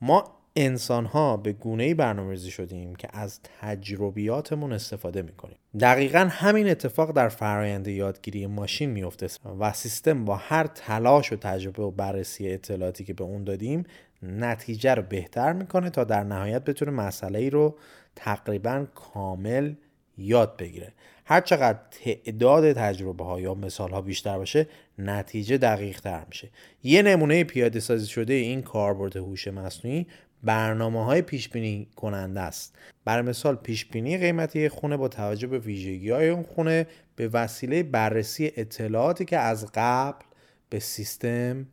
ما 0.00 0.24
انسان 0.56 1.06
ها 1.06 1.36
به 1.36 1.52
گونه 1.52 1.82
ای 1.84 1.94
برنامه‌ریزی 1.94 2.50
شدیم 2.50 2.94
که 2.94 3.08
از 3.12 3.40
تجربیاتمون 3.60 4.72
استفاده 4.72 5.22
می‌کنیم. 5.22 5.58
دقیقا 5.80 6.28
همین 6.30 6.68
اتفاق 6.68 7.12
در 7.12 7.28
فرآیند 7.28 7.88
یادگیری 7.88 8.46
ماشین 8.46 8.90
میفته 8.90 9.26
و 9.58 9.72
سیستم 9.72 10.24
با 10.24 10.36
هر 10.36 10.66
تلاش 10.66 11.32
و 11.32 11.36
تجربه 11.36 11.82
و 11.82 11.90
بررسی 11.90 12.52
اطلاعاتی 12.52 13.04
که 13.04 13.14
به 13.14 13.24
اون 13.24 13.44
دادیم 13.44 13.84
نتیجه 14.22 14.94
رو 14.94 15.02
بهتر 15.02 15.52
می‌کنه 15.52 15.90
تا 15.90 16.04
در 16.04 16.24
نهایت 16.24 16.64
بتونه 16.64 16.90
مسئله 16.90 17.38
ای 17.38 17.50
رو 17.50 17.78
تقریبا 18.16 18.86
کامل 18.94 19.74
یاد 20.18 20.56
بگیره. 20.56 20.92
هر 21.24 21.40
چقدر 21.40 21.78
تعداد 21.90 22.72
تجربه 22.72 23.24
ها 23.24 23.40
یا 23.40 23.54
مثال 23.54 23.90
ها 23.90 24.00
بیشتر 24.00 24.38
باشه 24.38 24.66
نتیجه 24.98 25.58
دقیق 25.58 26.00
تر 26.00 26.24
میشه. 26.28 26.50
یه 26.82 27.02
نمونه 27.02 27.44
پیاده 27.44 27.80
سازی 27.80 28.06
شده 28.06 28.34
این 28.34 28.62
کاربرد 28.62 29.16
هوش 29.16 29.48
مصنوعی 29.48 30.06
برنامه 30.42 31.04
های 31.04 31.22
پیش 31.22 31.48
بینی 31.48 31.88
کننده 31.96 32.40
است. 32.40 32.78
بر 33.04 33.22
مثال 33.22 33.56
پیش 33.56 33.84
بینی 33.84 34.18
قیمتی 34.18 34.68
خونه 34.68 34.96
با 34.96 35.08
توجه 35.08 35.46
به 35.46 35.58
ویژگی 35.58 36.10
های 36.10 36.28
اون 36.28 36.42
خونه 36.42 36.86
به 37.16 37.28
وسیله 37.28 37.82
بررسی 37.82 38.52
اطلاعاتی 38.56 39.24
که 39.24 39.38
از 39.38 39.70
قبل 39.74 40.24
به 40.70 40.78
سیستم 40.78 41.66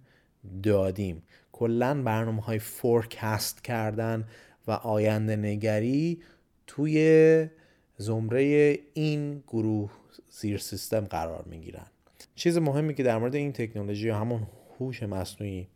دادیم. 0.64 1.24
کلا 1.52 2.04
برنامه 2.04 2.42
های 2.42 2.60
فورکست 2.60 3.64
کردن 3.64 4.28
و 4.68 4.72
آینده 4.72 5.36
نگری 5.36 6.22
توی 6.68 7.48
زمره 7.98 8.80
این 8.94 9.44
گروه 9.48 9.92
زیر 10.30 10.58
سیستم 10.58 11.00
قرار 11.00 11.44
می 11.46 11.60
گیرن 11.60 11.86
چیز 12.36 12.58
مهمی 12.58 12.94
که 12.94 13.04
در 13.04 13.18
مورد 13.18 13.36
این 13.36 13.52
تکنولوژی 13.52 14.10
و 14.10 14.16
همون 14.16 14.48
هوش 14.80 15.04
مصنوعی 15.04 15.68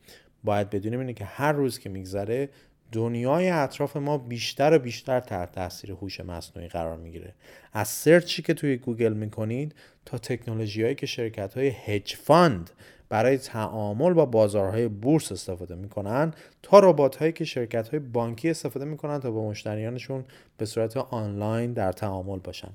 باید 0.44 0.70
بدونیم 0.70 1.00
اینه 1.00 1.14
که 1.14 1.26
هر 1.26 1.52
روز 1.52 1.80
که 1.80 1.90
میگذره 1.90 2.50
دنیای 2.92 3.50
اطراف 3.50 3.98
ما 3.98 4.18
بیشتر 4.18 4.74
و 4.74 4.80
بیشتر 4.80 5.20
تحت 5.20 5.52
تاثیر 5.52 5.92
هوش 5.92 6.20
مصنوعی 6.20 6.70
قرار 6.70 6.98
می‌گیره. 6.98 7.34
از 7.74 7.88
search 7.88 8.34
ی 8.34 8.42
که 8.42 8.54
توی 8.54 8.78
گوگل 8.78 9.14
می‌کنید 9.14 9.76
تا 10.06 10.18
تکنولوژی 10.18 10.84
هایی 10.84 10.96
که 10.96 11.06
شرکت 11.06 11.54
های 11.54 11.68
hedge 11.86 12.16
fund 12.16 12.70
برای 13.10 13.38
تعامل 13.38 14.14
با 14.14 14.26
بازارهای 14.26 14.88
بورس 14.88 15.32
استفاده 15.32 15.76
می‌کنن 15.76 16.34
تا 16.64 16.80
ربات 16.80 17.16
هایی 17.16 17.32
که 17.32 17.46
شرکت 17.46 17.88
های 17.88 18.00
بانکی 18.00 18.50
استفاده 18.50 18.86
می‌کنن 18.86 19.20
تا 19.20 19.32
با 19.32 19.50
مشتریانشون 19.50 20.26
به 20.58 20.66
صورت 20.66 20.98
آنلاین 20.98 21.74
در 21.74 21.92
تعامل 21.92 22.40
باشن. 22.40 22.72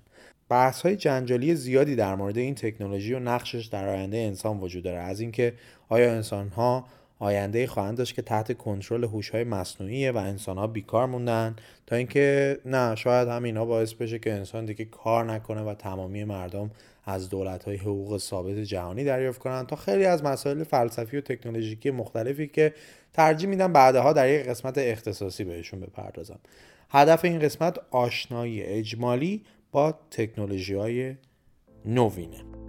بحث 0.51 0.83
های 0.83 0.97
جنجالی 0.97 1.55
زیادی 1.55 1.97
در 1.97 2.15
مورد 2.15 2.39
این 2.39 2.55
تکنولوژی 2.55 3.15
و 3.15 3.19
نقشش 3.19 3.67
در 3.67 3.89
آینده 3.89 4.17
انسان 4.17 4.61
وجود 4.61 4.85
داره. 4.85 4.99
از 4.99 5.21
اینکه 5.21 5.53
آیا 5.89 6.13
انسان 6.13 6.49
ها 6.49 6.85
آینده 7.19 7.67
خواهند 7.67 7.99
داشت 7.99 8.15
که 8.15 8.23
تحت 8.23 8.59
کنترل 8.59 9.05
های 9.33 9.45
مصنوعیه 9.45 10.13
و 10.13 10.17
انسان 10.17 10.59
ها 10.59 10.67
بیکار 10.67 11.07
موندن 11.07 11.57
تا 11.87 11.97
اینکه 11.97 12.59
نه 12.65 12.95
شاید 12.95 13.29
هم 13.29 13.43
اینا 13.43 13.65
باعث 13.65 13.95
بشه 13.95 14.19
که 14.19 14.33
انسان 14.33 14.65
دیگه 14.65 14.85
کار 14.85 15.25
نکنه 15.25 15.63
و 15.63 15.75
تمامی 15.75 16.25
مردم 16.25 16.71
از 17.05 17.29
دولت 17.29 17.65
های 17.65 17.77
حقوق 17.77 18.19
ثابت 18.19 18.59
جهانی 18.59 19.05
دریافت 19.05 19.39
کنن. 19.39 19.67
تا 19.67 19.77
خیلی 19.77 20.05
از 20.05 20.25
مسائل 20.25 20.65
فلسفی 20.65 21.17
و 21.17 21.21
تکنولوژیکی 21.21 21.91
مختلفی 21.91 22.47
که 22.47 22.75
ترجیح 23.13 23.49
میدم 23.49 23.73
بعدها 23.73 24.13
در 24.13 24.29
یک 24.29 24.49
قسمت 24.49 24.79
اختصاصی 24.79 25.45
بهشون 25.45 25.81
بپردازم. 25.81 26.39
هدف 26.91 27.25
این 27.25 27.39
قسمت 27.39 27.79
آشنایی 27.91 28.63
اجمالی 28.63 29.43
با 29.73 29.93
تکنولوژی 30.11 30.75
های 30.75 31.17
نوینه. 31.85 32.60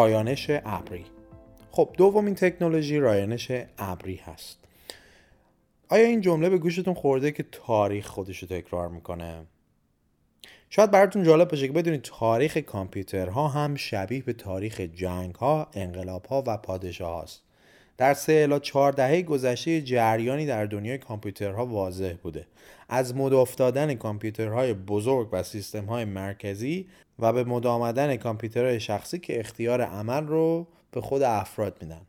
رایانش 0.00 0.46
ابری 0.50 1.04
خب 1.70 1.90
دومین 1.98 2.34
تکنولوژی 2.34 2.98
رایانش 2.98 3.52
ابری 3.78 4.16
هست 4.16 4.58
آیا 5.88 6.06
این 6.06 6.20
جمله 6.20 6.48
به 6.48 6.58
گوشتون 6.58 6.94
خورده 6.94 7.32
که 7.32 7.44
تاریخ 7.52 8.06
خودش 8.06 8.38
رو 8.38 8.48
تکرار 8.48 8.88
می‌کنه 8.88 9.46
شاید 10.70 10.90
براتون 10.90 11.24
جالب 11.24 11.48
باشه 11.48 11.66
که 11.66 11.72
بدونید 11.72 12.02
تاریخ 12.02 12.56
کامپیوترها 12.56 13.48
هم 13.48 13.74
شبیه 13.74 14.22
به 14.22 14.32
تاریخ 14.32 14.80
جنگ 14.80 15.34
ها، 15.34 15.68
انقلاب 15.74 16.26
ها 16.26 16.44
و 16.46 16.56
پادشاه 16.56 17.14
هاست. 17.14 17.42
در 17.98 18.14
سه 18.14 18.32
الا 18.32 18.58
چهار 18.58 18.92
دهه 18.92 19.22
گذشته 19.22 19.82
جریانی 19.82 20.46
در 20.46 20.66
دنیای 20.66 20.98
کامپیوترها 20.98 21.66
واضح 21.66 22.14
بوده. 22.22 22.46
از 22.88 23.16
مد 23.16 23.32
افتادن 23.32 23.94
کامپیوترهای 23.94 24.74
بزرگ 24.74 25.28
و 25.32 25.42
سیستمهای 25.42 26.04
مرکزی 26.04 26.86
و 27.20 27.32
به 27.32 27.44
مد 27.44 27.66
آمدن 27.66 28.16
کامپیوترهای 28.16 28.80
شخصی 28.80 29.18
که 29.18 29.40
اختیار 29.40 29.82
عمل 29.82 30.26
رو 30.26 30.66
به 30.90 31.00
خود 31.00 31.22
افراد 31.22 31.76
میدن. 31.82 32.00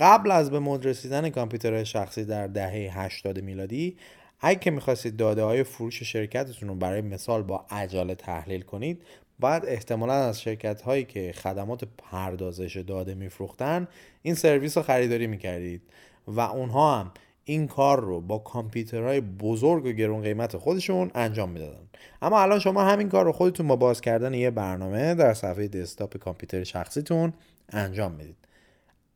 قبل 0.00 0.30
از 0.30 0.50
به 0.50 0.58
مد 0.58 0.86
رسیدن 0.86 1.30
کامپیوتر 1.30 1.84
شخصی 1.84 2.24
در 2.24 2.46
دهه 2.46 3.00
80 3.00 3.40
میلادی 3.40 3.96
اگه 4.40 4.58
که 4.58 4.70
می‌خواستید 4.70 5.16
داده 5.16 5.42
های 5.42 5.62
فروش 5.62 6.02
شرکتتون 6.02 6.68
رو 6.68 6.74
برای 6.74 7.00
مثال 7.00 7.42
با 7.42 7.64
عجله 7.70 8.14
تحلیل 8.14 8.62
کنید 8.62 9.02
باید 9.40 9.62
احتمالا 9.66 10.12
از 10.12 10.40
شرکت 10.40 10.82
هایی 10.82 11.04
که 11.04 11.32
خدمات 11.32 11.84
پردازش 11.98 12.76
داده 12.76 13.14
میفروختن 13.14 13.88
این 14.22 14.34
سرویس 14.34 14.76
رو 14.76 14.82
خریداری 14.82 15.26
می‌کردید. 15.26 15.82
و 16.26 16.40
اونها 16.40 16.98
هم 16.98 17.10
این 17.48 17.66
کار 17.66 18.00
رو 18.00 18.20
با 18.20 18.38
کامپیوترهای 18.38 19.20
بزرگ 19.20 19.84
و 19.84 19.92
گرون 19.92 20.22
قیمت 20.22 20.56
خودشون 20.56 21.10
انجام 21.14 21.50
می‌دادن. 21.50 21.88
اما 22.22 22.40
الان 22.42 22.58
شما 22.58 22.84
همین 22.84 23.08
کار 23.08 23.24
رو 23.24 23.32
خودتون 23.32 23.68
با 23.68 23.76
باز 23.76 24.00
کردن 24.00 24.34
یه 24.34 24.50
برنامه 24.50 25.14
در 25.14 25.34
صفحه 25.34 25.68
دسکتاپ 25.68 26.16
کامپیوتر 26.16 26.64
شخصیتون 26.64 27.32
انجام 27.68 28.12
می‌دید. 28.12 28.36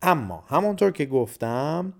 اما 0.03 0.45
همونطور 0.49 0.91
که 0.91 1.07
گفتم 1.07 1.93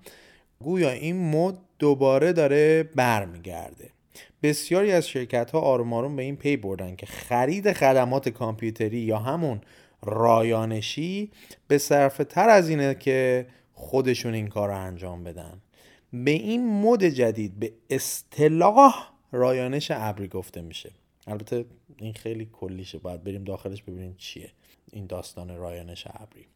گویا 0.61 0.91
این 0.91 1.31
مد 1.31 1.55
دوباره 1.79 2.33
داره 2.33 2.83
برمیگرده. 2.83 3.91
بسیاری 4.43 4.93
از 4.93 5.09
شرکت 5.09 5.51
ها 5.51 5.61
آروم 5.61 5.93
آروم 5.93 6.17
به 6.17 6.23
این 6.23 6.37
پی 6.37 6.57
بردن 6.57 6.97
که 6.97 7.07
خرید 7.07 7.73
خدمات 7.73 8.29
کامپیوتری 8.29 8.99
یا 8.99 9.19
همون 9.19 9.61
رایانشی 10.03 11.31
به 11.69 11.79
صرف 11.79 12.21
تر 12.29 12.49
از 12.49 12.69
اینه 12.69 12.95
که 12.95 13.47
خودشون 13.73 14.35
این 14.35 14.49
کار 14.49 14.69
رو 14.69 14.77
انجام 14.77 15.25
بدن. 15.25 15.61
به 16.13 16.31
این 16.31 16.83
مد 16.83 17.05
جدید 17.05 17.59
به 17.59 17.73
اصطلاح 17.91 19.13
رایانش 19.33 19.91
ابری 19.91 20.29
گفته 20.29 20.63
میشه. 20.63 20.93
البته 21.27 21.65
این 21.97 22.13
خیلی 22.13 22.49
کلیشه 22.53 22.99
باید 22.99 23.25
بریم 23.25 23.45
داخلش 23.45 23.83
ببینیم 23.83 24.15
چیه 24.19 24.53
این 24.93 25.07
داستان 25.07 25.57
رایانش 25.57 26.07
ابری. 26.07 26.47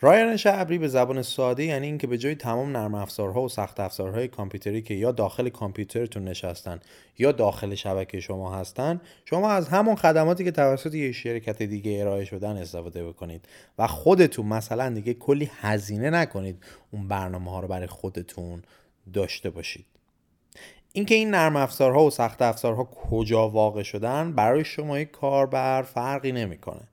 رایانش 0.00 0.46
ابری 0.46 0.78
به 0.78 0.88
زبان 0.88 1.22
ساده 1.22 1.64
یعنی 1.64 1.86
اینکه 1.86 2.06
به 2.06 2.18
جای 2.18 2.34
تمام 2.34 2.76
نرم 2.76 2.94
افزارها 2.94 3.42
و 3.42 3.48
سخت 3.48 3.80
افزارهای 3.80 4.28
کامپیوتری 4.28 4.82
که 4.82 4.94
یا 4.94 5.12
داخل 5.12 5.48
کامپیوترتون 5.48 6.24
نشستن 6.24 6.80
یا 7.18 7.32
داخل 7.32 7.74
شبکه 7.74 8.20
شما 8.20 8.54
هستن 8.54 9.00
شما 9.24 9.50
از 9.50 9.68
همون 9.68 9.96
خدماتی 9.96 10.44
که 10.44 10.50
توسط 10.50 10.94
یه 10.94 11.12
شرکت 11.12 11.62
دیگه 11.62 12.00
ارائه 12.00 12.24
شدن 12.24 12.56
استفاده 12.56 13.08
بکنید 13.08 13.48
و 13.78 13.86
خودتون 13.86 14.46
مثلا 14.46 14.90
دیگه 14.90 15.14
کلی 15.14 15.50
هزینه 15.60 16.10
نکنید 16.10 16.64
اون 16.90 17.08
برنامه 17.08 17.50
ها 17.50 17.60
رو 17.60 17.68
برای 17.68 17.86
خودتون 17.86 18.62
داشته 19.12 19.50
باشید. 19.50 19.86
اینکه 20.92 21.14
این 21.14 21.30
نرم 21.30 21.56
افزارها 21.56 22.04
و 22.04 22.10
سخت 22.10 22.42
افزارها 22.42 22.84
کجا 22.84 23.48
واقع 23.48 23.82
شدن 23.82 24.32
برای 24.32 24.64
شما 24.64 25.04
کاربر 25.04 25.82
فرقی 25.82 26.32
نمی‌کنه. 26.32 26.88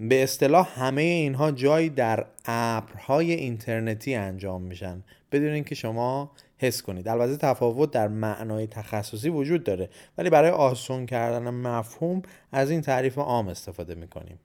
به 0.00 0.22
اصطلاح 0.22 0.80
همه 0.80 1.02
اینها 1.02 1.50
جایی 1.50 1.90
در 1.90 2.26
ابرهای 2.44 3.32
اینترنتی 3.32 4.14
انجام 4.14 4.62
میشن. 4.62 5.02
بدون 5.32 5.48
اینکه 5.48 5.74
شما 5.74 6.30
حس 6.58 6.82
کنید. 6.82 7.08
البته 7.08 7.36
تفاوت 7.36 7.90
در 7.90 8.08
معنای 8.08 8.66
تخصصی 8.66 9.28
وجود 9.28 9.64
داره. 9.64 9.90
ولی 10.18 10.30
برای 10.30 10.50
آسون 10.50 11.06
کردن 11.06 11.50
مفهوم 11.50 12.22
از 12.52 12.70
این 12.70 12.80
تعریف 12.80 13.18
عام 13.18 13.48
استفاده 13.48 13.94
می‌کنیم. 13.94 14.38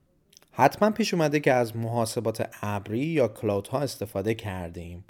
حتما 0.52 0.90
پیش 0.90 1.14
اومده 1.14 1.40
که 1.40 1.52
از 1.52 1.76
محاسبات 1.76 2.48
ابری 2.62 3.06
یا 3.06 3.28
cloud 3.28 3.66
ها 3.66 3.80
استفاده 3.80 4.34
کرده 4.34 4.80
ایم 4.80 5.04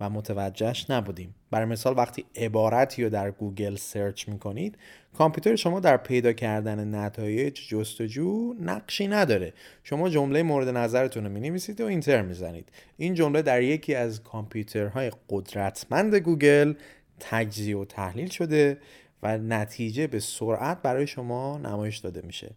و 0.00 0.10
متوجهش 0.10 0.90
نبودیم. 0.90 1.34
برای 1.50 1.66
مثال 1.66 1.98
وقتی 1.98 2.24
عبارتی 2.36 3.04
رو 3.04 3.10
در 3.10 3.30
گوگل 3.30 3.76
search 3.76 4.28
می‌کنید 4.28 4.78
کامپیوتر 5.18 5.56
شما 5.56 5.80
در 5.80 5.96
پیدا 5.96 6.32
کردن 6.32 6.94
نتایج 6.94 7.68
جستجو 7.68 8.54
نقشی 8.60 9.08
نداره. 9.08 9.52
شما 9.84 10.08
جمله 10.08 10.42
مورد 10.42 10.68
نظرتون 10.68 11.24
رو 11.24 11.30
می‌نویسید 11.30 11.80
و 11.80 11.84
enter 11.86 12.22
می‌زنید. 12.22 12.68
این 12.96 13.14
جمله 13.14 13.42
در 13.42 13.62
یکی 13.62 13.94
از 13.94 14.22
کامپیوترهای 14.22 15.12
قدرتمند 15.28 16.14
گوگل 16.14 16.74
تجزیه 17.20 17.76
و 17.76 17.84
تحلیل 17.84 18.28
شده 18.28 18.78
و 19.22 19.38
نتیجه 19.38 20.06
به 20.06 20.20
سرعت 20.20 20.82
برای 20.82 21.06
شما 21.06 21.58
نمایش 21.58 21.98
داده 21.98 22.22
میشه. 22.26 22.50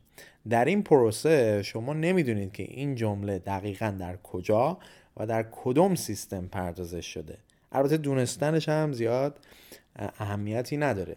در 0.50 0.66
این 0.66 0.84
پروسه 0.84 1.64
شما 1.64 1.94
نمی‌دونید 1.94 2.52
که 2.52 2.64
این 2.64 2.96
جمله 2.96 3.40
دقیقا 3.40 3.96
در 4.00 4.18
کجا 4.18 4.78
و 5.18 5.28
در 5.28 5.46
کدوم 5.52 5.96
سیستم 5.96 6.48
پردازش 6.48 7.06
شده. 7.06 7.38
البته 7.72 7.98
دونستنش 7.98 8.70
هم 8.70 8.94
زیاد 8.94 9.40
اهمیتی 9.96 10.78
نداره. 10.78 11.16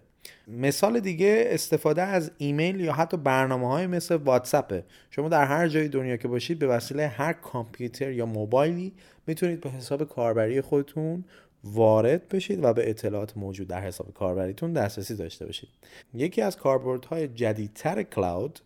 مثال 0.49 1.01
دیگه 1.01 1.45
استفاده 1.47 2.03
از 2.03 2.31
ایمیل 2.39 2.81
یا 2.81 2.93
حتی 2.93 3.17
برنامه 3.17 3.69
های 3.69 3.87
مثل 3.87 4.15
واتساپه 4.15 4.85
شما 5.11 5.29
در 5.29 5.45
هر 5.45 5.69
جای 5.69 5.89
دنیا 5.89 6.17
که 6.17 6.29
باشید 6.29 6.59
به 6.59 6.67
وسیله 6.67 7.09
هر 7.09 7.33
کامپیوتر 7.33 8.13
یا 8.13 8.27
موبایلی 8.27 8.93
می‌تونید 9.27 9.61
به 9.61 9.71
حساب 9.71 10.09
کاربری 10.09 10.61
خودتون 10.61 11.25
وارد 11.65 12.29
بشید 12.29 12.65
و 12.65 12.73
به 12.73 12.91
اطلاعات 12.91 13.37
موجود 13.37 13.69
در 13.69 13.81
حساب 13.81 14.15
کاربریتون 14.15 14.73
دسترسی 14.73 15.17
داشته 15.17 15.47
باشید. 15.47 15.69
یکی 16.15 16.43
از 16.43 16.57
کاربردهای 16.57 17.29
جدیدتر 17.29 18.03
cloud 18.03 18.61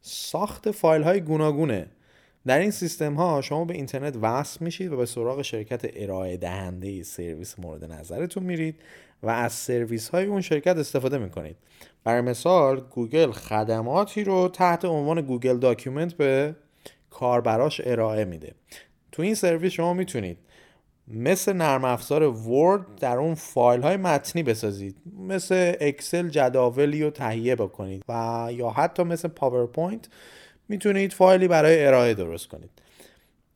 ساخت 0.00 0.70
فایل 0.70 1.02
های 1.02 1.20
گوناگونه. 1.20 1.86
در 2.46 2.58
این 2.58 2.70
سیستم 2.70 3.14
ها 3.14 3.40
شما 3.40 3.64
به 3.64 3.74
اینترنت 3.74 4.16
وصل 4.22 4.64
میشید 4.64 4.92
و 4.92 4.96
به 4.96 5.06
سراغ 5.06 5.42
شرکت 5.42 5.80
ارائه 5.94 6.36
دهنده 6.36 7.02
سرویس 7.02 7.58
مورد 7.58 7.92
نظرتون 7.92 8.42
میرید 8.42 8.74
و 9.22 9.28
از 9.30 9.52
سرویس 9.52 10.08
های 10.08 10.26
اون 10.26 10.40
شرکت 10.40 10.76
استفاده 10.76 11.18
می‌کنید. 11.18 11.56
برای 12.04 12.20
مثال 12.20 12.80
گوگل 12.80 13.30
خدماتی 13.30 14.24
رو 14.24 14.48
تحت 14.48 14.84
عنوان 14.84 15.20
گوگل 15.20 15.58
document 15.58 16.14
به 16.14 16.56
کاربراش 17.10 17.80
ارائه 17.84 18.24
میده. 18.24 18.54
تو 19.12 19.22
این 19.22 19.34
سرویس 19.34 19.72
شما 19.72 19.94
می‌تونید 19.94 20.38
مثل 21.08 21.52
نرم 21.52 21.84
افزار 21.84 22.22
ورد 22.22 22.86
در 23.00 23.18
اون 23.18 23.34
فایل 23.34 23.82
های 23.82 23.96
متنی 23.96 24.42
بسازید. 24.42 24.96
مثل 25.18 25.72
اکسل 25.80 26.28
جداولی 26.28 27.02
رو 27.02 27.10
تهیه 27.10 27.56
بکنید 27.56 28.04
و 28.08 28.48
یا 28.52 28.70
حتی 28.70 29.02
مثل 29.02 29.28
پاورپوینت 29.28 30.08
می‌تونید 30.72 31.12
فایلی 31.12 31.48
برای 31.48 31.86
ارائه 31.86 32.14
درست 32.14 32.48
کنید. 32.48 32.70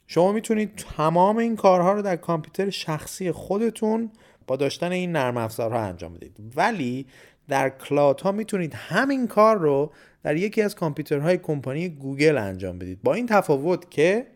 شما 0.06 0.32
می‌تونید 0.32 0.76
تمام 0.96 1.36
این 1.36 1.56
کارها 1.56 1.92
رو 1.92 2.02
در 2.02 2.16
کامپیوتر 2.16 2.70
شخصی 2.70 3.32
خودتون 3.32 4.10
با 4.46 4.56
داشتن 4.56 4.92
این 4.92 5.12
نرم 5.12 5.36
افزارها 5.36 5.80
انجام 5.80 6.14
بدید. 6.14 6.36
ولی 6.56 7.06
در 7.48 7.68
cloud 7.68 8.20
ها 8.20 8.32
می‌تونید 8.32 8.74
همین 8.74 9.28
کار 9.28 9.58
رو 9.58 9.92
در 10.22 10.36
یکی 10.36 10.62
از 10.62 10.74
کامپیوترهای 10.74 11.38
کمپانی 11.38 11.88
گوگل 11.88 12.38
انجام 12.38 12.78
بدید. 12.78 12.98
با 13.02 13.14
این 13.14 13.26
تفاوت 13.26 13.90
که 13.90 14.26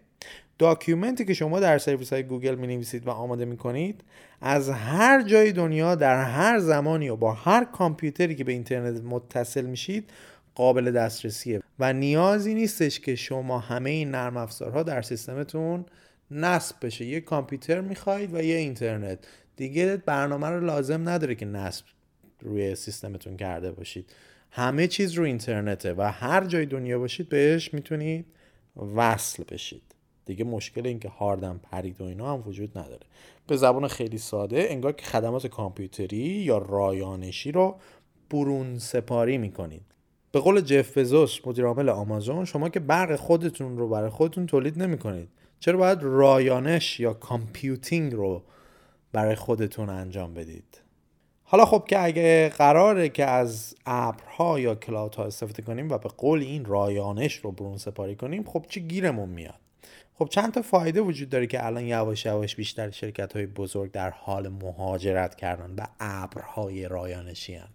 document 0.59 1.17
ی 1.17 1.25
که 1.25 1.35
شما 1.35 1.61
در 1.61 1.79
سرویس 1.79 2.13
های 2.13 2.23
گوگل 2.23 2.55
می 2.55 2.67
نویسید 2.67 3.07
و 3.07 3.11
آماده 3.11 3.45
می 3.45 3.57
کنید 3.57 4.05
از 4.41 4.71
هر 4.71 5.23
جای 5.23 5.53
دنیا 5.53 5.95
در 5.95 6.25
هر 6.25 6.59
زمانی 6.59 7.09
و 7.09 7.17
با 7.17 7.33
هر 7.33 7.65
کامپیوتری 7.65 8.35
که 8.35 8.45
به 8.45 8.53
اینترنت 8.53 9.03
متصل 9.05 9.67
میشید 9.67 10.11
قابل 10.55 10.91
دسترسیه. 10.91 11.63
و 11.79 11.93
نیازی 11.93 12.55
نیستش 12.55 13.01
که 13.01 13.17
شما 13.17 13.59
همه 13.59 13.91
این 13.91 14.11
نرم 14.11 14.37
افزارها 14.37 14.83
در 14.83 15.03
سیستمتون 15.03 15.85
نصب 16.31 16.77
بشه. 16.83 17.05
یه 17.05 17.21
کامپیوتر 17.21 17.81
می‌خواید 17.81 18.35
و 18.35 18.43
یه 18.43 18.57
اینترنت. 18.57 19.19
دیگه 19.57 19.97
برنامه 19.97 20.49
رو 20.49 20.67
لازم 20.67 21.09
نداره 21.09 21.35
که 21.35 21.47
نصب 21.47 21.85
روی 22.41 22.75
سیستمتون 22.75 23.37
کرده 23.37 23.73
باشید. 23.73 24.13
همه 24.51 24.87
چیز 24.87 25.13
رو 25.13 25.25
اینترنته 25.25 25.95
و 25.95 26.03
هر 26.03 26.45
جای 26.45 26.67
دنیا 26.67 26.99
باشید 26.99 27.29
بهش 27.29 27.75
می‌تونید 27.75 28.27
وصل 28.97 29.45
بشید. 29.45 29.83
دیگه 30.27 30.45
مشکل 30.45 30.87
اینکه 30.87 31.09
هاردم 31.09 31.61
پرید 31.63 32.01
و 32.01 32.05
اینا 32.05 32.33
هم 32.33 32.49
وجود 32.49 32.79
نداره. 32.79 33.07
به 33.47 33.57
زبان 33.57 33.89
خیلی 33.89 34.19
ساده 34.19 34.67
انگار 34.71 34.93
که 34.93 35.07
خدمات 35.07 35.47
کامپیوتری 35.47 36.17
یا 36.17 36.59
رایانشی 36.59 37.53
رو 37.53 37.81
برون 38.31 38.79
سپاری 38.79 39.39
می‌کنید. 39.39 39.83
به 40.33 40.41
قول 40.41 40.61
جف 40.61 40.99
بزوس 40.99 41.47
مدیر 41.47 41.65
عامل 41.65 41.89
آمازون 41.89 42.45
شما 42.45 42.69
که 42.69 42.81
برق 42.81 43.17
خودتون 43.17 43.79
رو 43.79 43.89
برای 43.89 44.11
خودتون 44.11 44.47
تولید 44.47 44.83
نمی 44.83 44.99
کنید 44.99 45.29
چرا 45.61 45.79
باید 45.79 45.99
رایانش 46.03 47.01
یا 47.01 47.15
computing 47.15 48.13
رو 48.13 48.43
برای 49.13 49.35
خودتون 49.35 49.91
انجام 49.91 50.35
بدید؟ 50.35 50.81
حالا 51.43 51.65
خب 51.65 51.85
که 51.89 52.05
اگه 52.05 52.49
قراره 52.49 53.09
که 53.09 53.25
از 53.25 53.75
ابرها 53.87 54.61
یا 54.61 54.75
cloud 54.75 55.15
ها 55.15 55.25
استفاده 55.25 55.63
کنیم 55.63 55.91
و 55.91 55.99
به 55.99 56.09
قول 56.09 56.41
این 56.41 56.65
رایانش 56.65 57.37
رو 57.37 57.53
برون 57.53 57.77
سپاری 57.77 58.17
کنیم 58.17 58.45
خب 58.45 58.67
چه 58.69 58.81
گیرمون 58.81 59.29
میاد؟ 59.29 59.61
خب 60.15 60.29
چند 60.29 60.53
تا 60.53 60.63
فایده 60.63 61.01
وجود 61.01 61.29
داره 61.29 61.47
که 61.47 61.67
الان 61.67 61.85
یواش 61.85 62.27
یواش 62.27 62.57
بیشتر 62.57 62.91
شرکت 62.91 63.33
های 63.33 63.47
بزرگ 63.47 63.91
در 63.91 64.11
حال 64.11 64.49
مهاجرت 64.49 65.35
کردن 65.35 65.77
به 65.77 65.89
ابرهای 66.01 66.89
رایانشی 66.89 67.55
هن. 67.55 67.69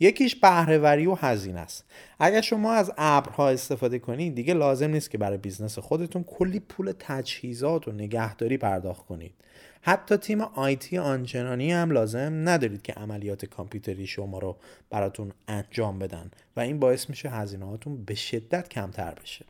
یکیش 0.00 0.36
بهره‌وری 0.36 1.06
و 1.06 1.14
هزینه 1.14 1.60
است. 1.60 1.84
اگر 2.18 2.40
شما 2.40 2.72
از 2.72 2.92
ابرها 2.96 3.48
استفاده 3.48 3.98
کنید 3.98 4.34
دیگه 4.34 4.54
لازم 4.54 4.90
نیست 4.90 5.10
که 5.10 5.18
برای 5.18 5.38
business 5.38 5.78
خودتون 5.78 6.24
کلی 6.24 6.60
پول 6.60 6.92
تجهیزات 6.98 7.88
و 7.88 7.92
نگهداری 7.92 8.56
پرداخت 8.56 9.06
کنید. 9.06 9.34
حتی 9.82 10.16
تیم 10.16 10.40
IT 10.40 10.98
آنچنانی 10.98 11.72
هم 11.72 11.90
لازم 11.90 12.48
ندارید 12.48 12.82
که 12.82 12.92
عملیات 12.92 13.44
کامپیوتری 13.44 14.06
شما 14.06 14.38
رو 14.38 14.56
براتون 14.90 15.32
انجام 15.48 15.98
بدن 15.98 16.30
و 16.56 16.60
این 16.60 16.78
باعث 16.78 17.10
میشه 17.10 17.30
هزینه 17.30 17.66
هاتون 17.66 18.04
به 18.04 18.14
شدت 18.14 18.68
کمتر 18.68 19.14
بشه. 19.22 19.44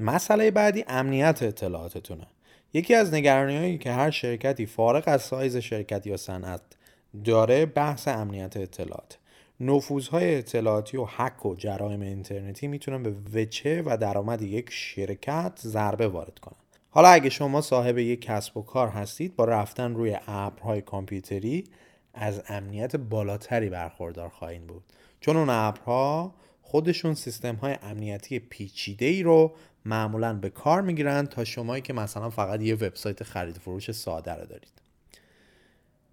مسئله 0.00 0.50
بعدی 0.50 0.84
امنیت 0.88 1.42
اطلاعاتتونه. 1.42 2.26
یکی 2.72 2.94
از 2.94 3.14
نگرانی 3.14 3.56
هایی 3.56 3.78
که 3.78 3.92
هر 3.92 4.10
شرکتی 4.10 4.66
فارغ 4.66 5.04
از 5.06 5.22
سایز 5.22 5.56
شرکت 5.56 6.06
یا 6.06 6.16
صنعت 6.16 6.60
داره 7.24 7.66
بحث 7.66 8.08
امنیت 8.08 8.56
اطلاعات. 8.56 9.18
نفوذهای 9.60 10.38
اطلاعاتی 10.38 10.96
و 10.96 11.04
حک 11.04 11.46
و 11.46 11.54
جرایم 11.54 12.00
اینترنتی 12.00 12.68
می‌تونن 12.68 13.02
به 13.02 13.40
وچه 13.40 13.82
و 13.86 13.96
درآمد 13.96 14.42
یک 14.42 14.70
شرکت 14.70 15.52
ضربه 15.62 16.08
وارد 16.08 16.38
کنن. 16.38 16.56
حالا 16.90 17.08
اگه 17.08 17.30
شما 17.30 17.60
صاحب 17.60 17.98
یک 17.98 18.20
کسب 18.20 18.56
و 18.56 18.62
کار 18.62 18.88
هستید 18.88 19.36
با 19.36 19.44
رفتن 19.44 19.94
روی 19.94 20.18
ابرهای 20.26 20.80
کامپیوتری 20.80 21.64
از 22.14 22.42
امنیت 22.48 22.96
بالاتری 22.96 23.68
برخوردار 23.68 24.28
خواهید 24.28 24.66
بود. 24.66 24.82
چون 25.20 25.36
اون 25.36 25.50
ابرها 25.50 26.34
خودشون 26.62 27.14
سیستم 27.14 27.54
های 27.54 27.76
امنیتی 27.82 28.38
پیچیده 28.38 29.06
ای 29.06 29.22
رو 29.22 29.52
معمولا 29.84 30.34
به 30.34 30.50
کار 30.50 30.82
می‌گیرن 30.82 31.26
تا 31.26 31.44
شمایی 31.44 31.82
که 31.82 31.92
مثلا 31.92 32.30
فقط 32.30 32.62
یه 32.62 32.74
وبسایت 32.74 33.22
خرید 33.22 33.58
فروش 33.58 33.90
ساده 33.90 34.32
رو 34.32 34.46
دارید. 34.46 34.87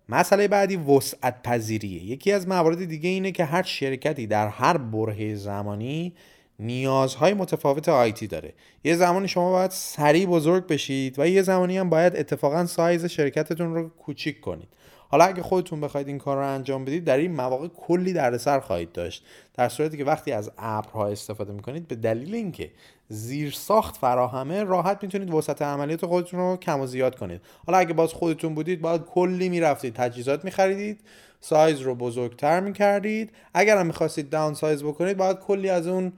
مسئله 0.09 0.47
بعدی 0.47 0.75
وسعت 0.75 1.43
پذیریه 1.43 2.03
یکی 2.03 2.31
از 2.31 2.47
موارد 2.47 2.85
دیگه 2.85 3.09
اینه 3.09 3.31
که 3.31 3.45
هر 3.45 3.63
شرکتی 3.63 4.27
در 4.27 4.47
هر 4.47 4.77
برهه 4.77 5.35
زمانی 5.35 6.13
نیازهای 6.59 7.33
متفاوت 7.33 7.89
آیتی 7.89 8.27
داره. 8.27 8.53
یه 8.83 8.95
زمانی 8.95 9.27
شما 9.27 9.51
باید 9.51 9.71
سریع 9.71 10.25
بزرگ 10.25 10.67
بشید 10.67 11.19
و 11.19 11.27
یه 11.27 11.41
زمانی 11.41 11.77
هم 11.77 11.89
باید 11.89 12.15
اتفاقا 12.15 12.65
سایز 12.65 13.05
شرکتتون 13.05 13.75
رو 13.75 13.89
کوچیک 13.89 14.41
کنید. 14.41 14.67
حالا 15.09 15.25
اگه 15.25 15.41
خودتون 15.41 15.81
بخواید 15.81 16.07
این 16.07 16.17
کار 16.17 16.37
رو 16.37 16.47
انجام 16.47 16.85
بدید 16.85 17.03
در 17.03 17.17
این 17.17 17.31
مواقع 17.31 17.67
کلی 17.67 18.13
دردسر 18.13 18.59
خواهید 18.59 18.91
داشت. 18.91 19.25
در 19.53 19.69
صورتی 19.69 19.97
که 19.97 20.03
وقتی 20.03 20.31
از 20.31 20.51
ابرها 20.57 21.07
استفاده 21.07 21.53
می‌کنید 21.53 21.87
به 21.87 21.95
دلیل 21.95 22.35
اینکه 22.35 22.71
زیر 23.09 23.51
ساخت 23.51 23.97
فراهمه 23.97 24.63
راحت 24.63 25.03
می‌تونید 25.03 25.33
وسط 25.33 25.61
عملیات 25.61 26.05
خودتون 26.05 26.39
رو 26.39 26.57
کم 26.57 26.79
و 26.79 26.87
زیاد 26.87 27.15
کنید. 27.15 27.41
حالا 27.67 27.77
اگه 27.77 27.93
باز 27.93 28.13
خودتون 28.13 28.55
بودید 28.55 28.81
باید 28.81 29.01
کلی 29.01 29.49
می‌رفتید 29.49 29.93
تجهیزات 29.93 30.45
میخریدید 30.45 30.99
سایز 31.41 31.79
رو 31.79 31.95
بزرگتر 31.95 32.59
می‌کردید. 32.59 33.31
اگر 33.53 33.77
هم 33.77 33.87
می‌خواستید 33.87 34.29
داون 34.29 34.53
سایز 34.53 34.83
بکنید 34.83 35.17
باید 35.17 35.39
کلی 35.39 35.69
از 35.69 35.87
اون 35.87 36.13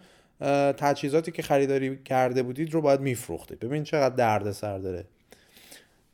تجهیزاتی 0.77 1.31
که 1.31 1.41
خریداری 1.41 1.99
کرده 2.05 2.43
بودید 2.43 2.73
رو 2.73 2.81
باید 2.81 2.99
میفروختید. 2.99 3.59
ببین 3.59 3.83
چقدر 3.83 4.15
دردسر 4.15 4.77
داره. 4.77 5.05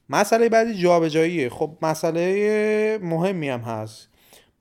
مسئله 0.09 0.49
بعدی 0.49 0.73
جابجاییه. 0.73 1.49
خب 1.49 1.71
مسئله 1.81 2.99
مهمی 3.01 3.49
هم 3.49 3.59
هست. 3.59 4.07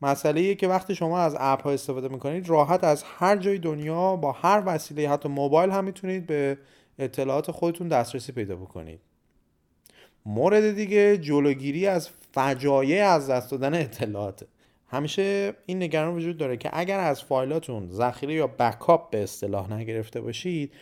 مسئله 0.02 0.54
که 0.54 0.68
وقتی 0.68 0.94
شما 0.94 1.18
از 1.18 1.36
اپ 1.40 1.62
ها 1.62 1.70
استفاده 1.70 2.08
می‌کنید 2.08 2.48
راحت 2.48 2.84
از 2.84 3.04
هر 3.06 3.36
جای 3.36 3.58
دنیا 3.58 4.16
با 4.16 4.32
هر 4.32 4.62
وسیله 4.66 5.10
حتی 5.10 5.28
موبایل 5.28 5.70
هم 5.70 5.84
می‌تونید 5.84 6.26
به 6.26 6.58
اطلاعات 6.98 7.50
خودتون 7.50 7.88
دسترسی 7.88 8.32
پیدا 8.32 8.56
بکنید. 8.56 9.00
مورد 10.26 10.74
دیگه 10.74 11.18
جلوگیری 11.18 11.86
از 11.86 12.08
فجایع 12.34 13.06
از 13.06 13.30
دست 13.30 13.50
دادن 13.50 13.74
اطلاعات. 13.74 14.46
همیشه 14.88 15.54
این 15.66 15.82
نگران 15.82 16.14
وجود 16.14 16.36
داره 16.36 16.56
که 16.56 16.70
اگر 16.72 17.00
از 17.00 17.22
فایلاتون 17.22 17.90
ذخیره 17.90 18.34
یا 18.34 18.46
بکاپ 18.46 19.10
به 19.10 19.22
اصطلاح 19.22 19.72
نگرفته 19.72 20.20
باشید 20.20 20.72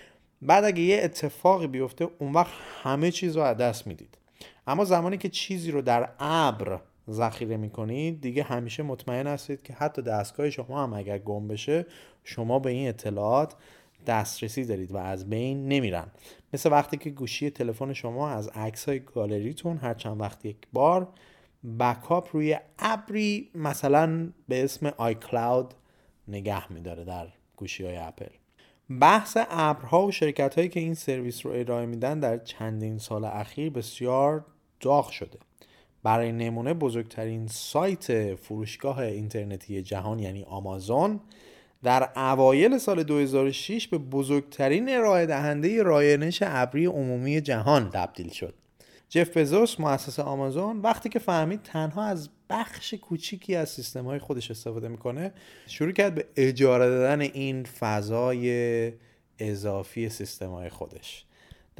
بعد 0.42 0.64
اگه 0.64 0.83
یه 0.83 1.00
اتفاقی 1.02 1.66
بیفته 1.66 2.09
اون 2.18 2.33
وقت 2.33 2.52
همه 2.83 3.11
چیز 3.11 3.37
رو 3.37 3.42
از 3.42 3.56
دست 3.56 3.87
می‌دید. 3.87 4.18
اما 4.66 4.85
زمانی 4.85 5.18
که 5.18 5.28
چیزی 5.28 5.70
رو 5.70 5.83
در 5.83 6.09
ابر 6.18 6.80
ذخیره 7.10 7.56
می‌کنید 7.56 8.20
دیگه 8.20 8.42
همیشه 8.42 8.82
مطمئن 8.82 9.26
هستید 9.26 9.62
که 9.62 9.72
حتی 9.72 10.02
دستگاه 10.02 10.50
شما 10.50 10.82
هم 10.82 10.92
اگر 10.92 11.18
گم 11.18 11.48
بشه 11.48 11.86
شما 12.24 12.58
به 12.58 12.70
این 12.70 12.88
اطلاعات 12.88 13.54
دسترسی 14.06 14.64
دارید 14.64 14.92
و 14.92 14.96
از 14.96 15.30
بین 15.30 15.68
نمیرن. 15.68 16.06
مثل 16.52 16.72
وقتی 16.72 16.96
که 16.96 17.10
گوشی 17.10 17.50
تلفن 17.50 17.92
شما 17.92 18.30
از 18.30 18.48
عکس 18.48 18.88
های 18.88 19.00
گالریتون 19.00 19.76
هر 19.76 19.94
چند 19.94 20.20
وقت 20.20 20.44
یک 20.44 20.56
بار 20.72 21.08
بکاپ 21.78 22.28
روی 22.32 22.58
ابری 22.78 23.50
مثلا 23.54 24.32
به 24.48 24.64
اسم 24.64 24.86
آی 24.96 25.14
کلاود 25.14 25.74
نگه 26.28 26.72
میداره 26.72 27.04
در 27.04 27.28
گوشی 27.56 27.84
های 27.84 27.96
اپل. 27.96 28.26
بحث 29.00 29.36
ابرها 29.50 30.06
و 30.06 30.10
شرکت 30.12 30.54
هایی 30.54 30.68
که 30.68 30.80
این 30.80 30.94
سرویس 30.94 31.46
رو 31.46 31.52
ارائه 31.52 31.86
میدن 31.86 32.20
در 32.20 32.38
چندین 32.38 32.98
سال 32.98 33.24
اخیر 33.24 33.70
بسیار 33.70 34.44
داغ 34.80 35.10
شده. 35.10 35.38
برای 36.02 36.32
نمونه 36.32 36.74
بزرگترین 36.74 37.46
سایت 37.46 38.34
فروشگاه 38.34 38.98
اینترنتی 38.98 39.82
جهان 39.82 40.18
یعنی 40.18 40.42
آمازون 40.42 41.20
در 41.82 42.08
اوایل 42.16 42.78
سال 42.78 43.02
2006 43.02 43.88
به 43.88 43.98
بزرگترین 43.98 44.88
ارائه 44.88 45.26
دهنده 45.26 45.82
رایانش 45.82 46.42
ابری 46.46 46.86
عمومی 46.86 47.40
جهان 47.40 47.90
تبدیل 47.90 48.30
شد. 48.30 48.54
جف 49.08 49.36
بزوس 49.36 49.80
مؤسس 49.80 50.20
آمازون 50.20 50.80
وقتی 50.80 51.08
که 51.08 51.18
فهمید 51.18 51.62
تنها 51.62 52.04
از 52.04 52.28
بخش 52.50 52.94
کوچیکی 52.94 53.56
از 53.56 53.68
سیستم 53.68 54.04
های 54.04 54.18
خودش 54.18 54.50
استفاده 54.50 54.88
می‌کنه 54.88 55.32
شروع 55.66 55.92
کرد 55.92 56.14
به 56.14 56.26
اجاره 56.36 56.88
دادن 56.88 57.20
این 57.20 57.64
فضای 57.64 58.92
اضافی 59.38 60.08
سیستم 60.08 60.50
های 60.50 60.68
خودش. 60.68 61.24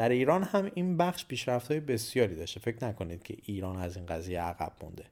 در 0.01 0.09
ایران 0.09 0.43
هم 0.43 0.71
این 0.75 0.97
بخش 0.97 1.27
پیشرفت 1.27 1.71
های 1.71 1.81
بسیاری 1.81 2.35
داشته. 2.35 2.61
فکر 2.61 2.85
نکنید 2.85 3.23
که 3.23 3.37
ایران 3.45 3.77
از 3.77 3.97
این 3.97 4.07
قضیه 4.07 4.41
عقب 4.41 4.73
مونده. 4.83 5.05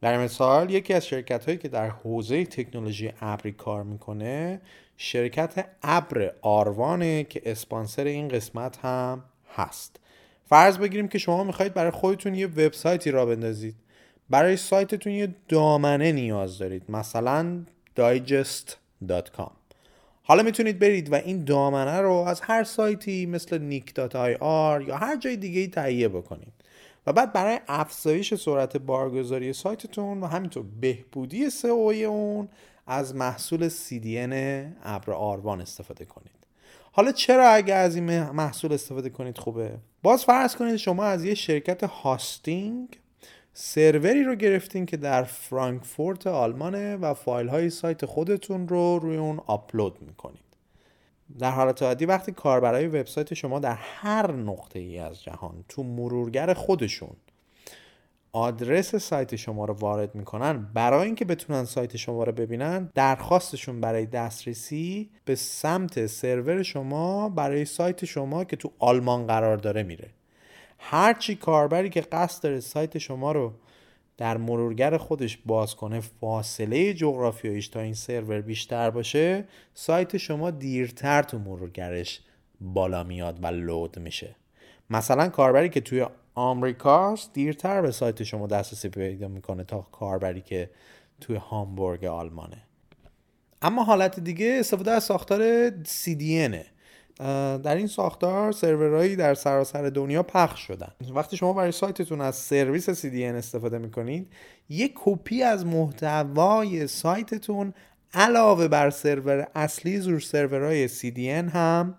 در 0.00 0.18
مثال 0.18 0.70
یکی 0.70 0.94
از 0.94 1.06
شرکت 1.06 1.44
هایی 1.44 1.58
که 1.58 1.68
در 1.68 1.88
حوزه 1.88 2.44
تکنولوژی 2.44 3.12
ابری 3.20 3.52
کار 3.52 3.82
می‌کنه 3.82 4.60
شرکت 4.96 5.68
ابر 5.82 6.32
آروانه 6.42 7.24
که 7.24 7.42
اسپانسر 7.44 8.04
این 8.04 8.28
قسمت 8.28 8.76
هم 8.76 9.24
هست. 9.54 10.00
فرض 10.48 10.78
بگیریم 10.78 11.08
که 11.08 11.18
شما 11.18 11.44
می‌خواهید 11.44 11.74
برای 11.74 11.90
خودتون 11.90 12.34
یه 12.34 12.46
وبسایتی 12.46 13.10
را 13.10 13.26
بندازید. 13.26 13.76
برای 14.30 14.56
سایتتون 14.56 15.12
یه 15.12 15.34
دامنه 15.48 16.12
نیاز 16.12 16.58
دارید. 16.58 16.90
مثلا 16.90 17.64
digest.com 17.98 19.57
حالا 20.28 20.42
می‌تونید 20.42 20.78
برید 20.78 21.12
و 21.12 21.14
این 21.14 21.44
دامنه 21.44 22.00
رو 22.00 22.12
از 22.12 22.40
هر 22.40 22.64
سایتی 22.64 23.26
مثل 23.26 23.70
nick.ir 23.70 24.88
یا 24.88 24.96
هر 24.96 25.16
جای 25.16 25.36
دیگه 25.36 25.66
تهیه 25.66 26.08
بکنید. 26.08 26.52
و 27.06 27.12
بعد 27.12 27.32
برای 27.32 27.60
افزایش 27.68 28.34
سرعت 28.34 28.76
بارگذاری 28.76 29.52
سایتتون 29.52 30.20
و 30.20 30.26
همینطور 30.26 30.64
بهبودی 30.80 31.50
سئو 31.50 31.92
اون 32.08 32.48
از 32.86 33.14
محصول 33.14 33.68
CDN 33.68 34.34
ابر 34.82 35.12
آروان 35.12 35.60
استفاده 35.60 36.04
کنید. 36.04 36.30
حالا 36.92 37.12
چرا 37.12 37.48
اگه 37.48 37.74
از 37.74 37.96
این 37.96 38.22
محصول 38.22 38.72
استفاده 38.72 39.10
کنید 39.10 39.38
خوبه؟ 39.38 39.78
باز 40.02 40.24
فرض 40.24 40.56
کنید 40.56 40.76
شما 40.76 41.04
از 41.04 41.24
یه 41.24 41.34
شرکت 41.34 41.84
هاستینگ 41.84 42.98
سروری 43.60 44.24
رو 44.24 44.34
گرفتین 44.34 44.86
که 44.86 44.96
در 44.96 45.22
فرانکفورت 45.22 46.26
آلمانه 46.26 46.96
و 46.96 47.14
فایل 47.14 47.48
های 47.48 47.70
سایت 47.70 48.04
خودتون 48.06 48.68
رو 48.68 48.98
روی 48.98 49.16
اون 49.16 49.40
آپلود 49.46 50.02
می‌کنید. 50.06 50.40
در 51.38 51.50
حالت 51.50 51.82
عادی 51.82 52.06
وقتی 52.06 52.32
کاربرای 52.32 52.86
وبسایت 52.86 53.34
شما 53.34 53.58
در 53.58 53.74
هر 53.74 54.32
نقطه 54.32 54.78
ای 54.78 54.98
از 54.98 55.22
جهان 55.22 55.64
تو 55.68 55.82
مرورگر 55.82 56.54
خودشون 56.54 57.16
آدرس 58.32 58.96
سایت 58.96 59.36
شما 59.36 59.64
رو 59.64 59.74
وارد 59.74 60.14
می‌کنن 60.14 60.68
برای 60.74 61.06
اینکه 61.06 61.24
بتونن 61.24 61.64
سایت 61.64 61.96
شما 61.96 62.24
رو 62.24 62.32
ببینن 62.32 62.90
درخواستشون 62.94 63.80
برای 63.80 64.06
دسترسی 64.06 65.10
به 65.24 65.34
سمت 65.34 66.06
سرور 66.06 66.62
شما 66.62 67.28
برای 67.28 67.64
سایت 67.64 68.04
شما 68.04 68.44
که 68.44 68.56
تو 68.56 68.72
آلمان 68.78 69.26
قرار 69.26 69.56
داره 69.56 69.82
میره. 69.82 70.10
هرچی 70.78 71.34
کاربری 71.34 71.90
که 71.90 72.00
قصد 72.00 72.42
داره 72.42 72.60
سایت 72.60 72.98
شما 72.98 73.32
رو 73.32 73.52
در 74.16 74.36
مرورگر 74.36 74.96
خودش 74.96 75.38
باز 75.46 75.74
کنه 75.74 76.00
فاصله 76.00 76.94
جغرافیاییش 76.94 77.68
تا 77.68 77.80
این 77.80 77.94
سرور 77.94 78.40
بیشتر 78.40 78.90
باشه 78.90 79.44
سایت 79.74 80.16
شما 80.16 80.50
دیرتر 80.50 81.22
تو 81.22 81.38
مرورگرش 81.38 82.20
بالا 82.60 83.04
میاد 83.04 83.44
و 83.44 83.46
لود 83.46 83.98
میشه. 83.98 84.36
مثلا 84.90 85.28
کاربری 85.28 85.68
که 85.68 85.80
توی 85.80 86.06
آمریکاست 86.34 87.32
دیرتر 87.32 87.82
به 87.82 87.90
سایت 87.90 88.22
شما 88.22 88.46
دسترسی 88.46 88.88
پیدا 88.88 89.28
می‌کنه 89.28 89.64
تا 89.64 89.80
کاربری 89.92 90.40
که 90.40 90.70
توی 91.20 91.36
هامبورگ 91.36 92.04
آلمانه. 92.04 92.62
اما 93.62 93.84
حالت 93.84 94.20
دیگه 94.20 94.56
استفاده 94.60 94.90
از 94.90 95.04
ساختار 95.04 95.70
CDN 95.70 96.56
در 97.18 97.74
این 97.74 97.86
ساختار 97.86 98.52
سرورهایی 98.52 99.16
در 99.16 99.34
سراسر 99.34 99.82
دنیا 99.82 100.22
پخش 100.22 100.60
شدن. 100.60 100.92
وقتی 101.14 101.36
شما 101.36 101.52
برای 101.52 101.72
سایتتون 101.72 102.20
از 102.20 102.36
سرویس 102.36 102.90
CDN 102.90 103.34
استفاده 103.34 103.78
می‌کنید 103.78 104.32
یک 104.68 104.92
کپی 104.94 105.42
از 105.42 105.66
محتوای 105.66 106.86
سایتتون 106.86 107.74
علاوه 108.14 108.68
بر 108.68 108.90
سرور 108.90 109.48
اصلی 109.54 109.98
زور 109.98 110.20
سرورهای 110.20 110.88
CDN 110.88 111.54
هم 111.54 111.94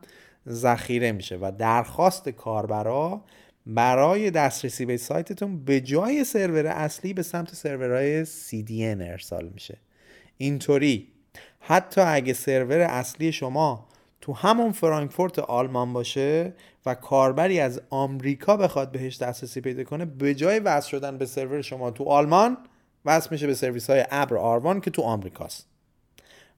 ذخیره 0.50 1.12
میشه 1.12 1.38
و 1.42 1.52
درخواست 1.58 2.30
کاربرا 2.30 3.22
برای 3.66 4.32
دسترسی 4.32 4.86
به 4.86 4.98
سایتتون 4.98 5.66
به 5.66 5.82
جای 5.82 6.24
سرور 6.24 6.68
اصلی 6.68 7.14
به 7.14 7.24
سمت 7.24 7.56
سرورهای 7.56 8.26
CDN 8.26 9.02
ارسال 9.02 9.50
میشه. 9.54 9.78
اینطوری. 10.38 11.08
حتی 11.60 12.02
اگه 12.02 12.34
سرور 12.34 12.80
اصلی 12.80 13.32
شما 13.32 13.88
تو 14.22 14.34
همون 14.34 14.72
فرانکفورت 14.72 15.40
آلمان 15.40 15.94
باشه 15.94 16.54
و 16.86 16.96
کاربری 16.96 17.60
از 17.60 17.82
آمریکا 17.90 18.58
بخواد 18.58 18.92
بهش 18.92 19.18
دسترسی 19.18 19.62
پیدا 19.62 19.84
کنه 19.84 20.06
به 20.06 20.36
جای 20.36 20.60
وصل 20.60 20.90
شدن 20.90 21.18
به 21.18 21.26
سرور 21.26 21.62
شما 21.62 21.92
تو 21.92 22.04
آلمان 22.04 22.58
وصل 23.06 23.28
میشه 23.32 23.48
به 23.48 23.54
سرویس 23.54 23.90
های 23.90 24.06
ابر 24.12 24.38
آروان 24.38 24.82
که 24.82 24.92
تو 24.92 25.02
آمریکاست. 25.02 25.68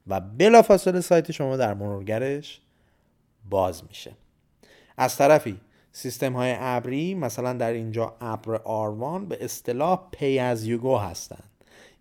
و 0.08 0.20
بلافاصله 0.20 1.02
سایت 1.02 1.32
شما 1.32 1.58
در 1.58 1.74
مرورگرش 1.74 2.62
باز 3.50 3.84
میشه. 3.90 4.12
از 4.98 5.18
طرفی 5.18 5.62
سیستم 5.92 6.34
های 6.34 6.56
ابری 6.60 7.16
مثلا 7.16 7.54
در 7.54 7.72
اینجا 7.72 8.16
ابر 8.22 8.56
آروان 8.56 9.28
به 9.28 9.46
اصطلاح 9.46 10.08
پی 10.12 10.40
از 10.40 10.66
یوگو 10.66 10.98
هستند 10.98 11.44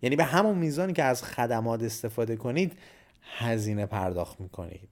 یعنی 0.01 0.15
به 0.15 0.23
همون 0.23 0.57
میزانی 0.57 0.93
که 0.93 1.03
از 1.03 1.23
خدمات 1.23 1.83
استفاده 1.83 2.35
کنید 2.35 2.77
هزینه 3.37 3.85
پرداخت 3.85 4.41
می‌کنید. 4.41 4.89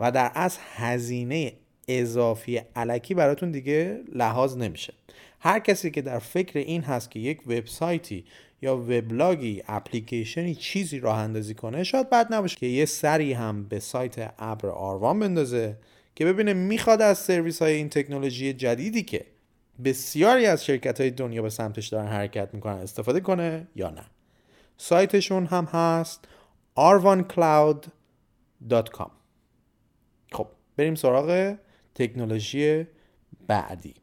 و 0.00 0.12
در 0.12 0.32
از 0.34 0.58
هزینه 0.74 1.52
اضافی 1.88 2.60
علکی 2.76 3.14
براتون 3.14 3.50
دیگه 3.50 4.00
لحاظ 4.12 4.56
نمیشه. 4.56 4.94
هر 5.40 5.58
کسی 5.58 5.90
که 5.90 6.02
در 6.02 6.18
فکر 6.18 6.58
این 6.58 6.82
هست 6.82 7.10
که 7.10 7.20
یک 7.20 7.46
وبسایتی 7.46 8.24
یا 8.62 8.76
وبلاگی 8.76 9.62
اپلیکیشنی 9.68 10.54
چیزی 10.54 11.00
راه 11.00 11.18
اندازی 11.18 11.54
کنه 11.54 11.84
شاید 11.84 12.10
بد 12.10 12.34
نباشه 12.34 12.56
که 12.56 12.66
یه 12.66 12.84
سری 12.84 13.32
هم 13.32 13.64
به 13.64 13.80
سایت 13.80 14.34
ابر 14.38 14.68
آروان 14.68 15.18
بندازه 15.18 15.76
که 16.14 16.24
ببینه 16.24 16.52
می‌خواد 16.52 17.02
از 17.02 17.18
سرویس 17.18 17.62
های 17.62 17.72
این 17.72 17.88
تکنولوژی 17.88 18.52
جدیدی 18.52 19.02
که 19.02 19.26
بسیاری 19.84 20.46
از 20.46 20.64
شرکت 20.64 21.00
های 21.00 21.10
دنیا 21.10 21.42
به 21.42 21.50
سمتش 21.50 21.88
دارن 21.88 22.08
حرکت 22.08 22.54
می‌کنن 22.54 22.78
استفاده 22.78 23.20
کنه 23.20 23.66
یا 23.76 23.90
نه. 23.90 24.04
سایتشون 24.76 25.46
هم 25.46 25.64
هست 25.64 26.28
arvancloud.com 26.76 29.19
بریم 30.80 30.94
سراغ 30.94 31.56
تکنولوژی 31.94 32.86
بعدی. 33.46 33.94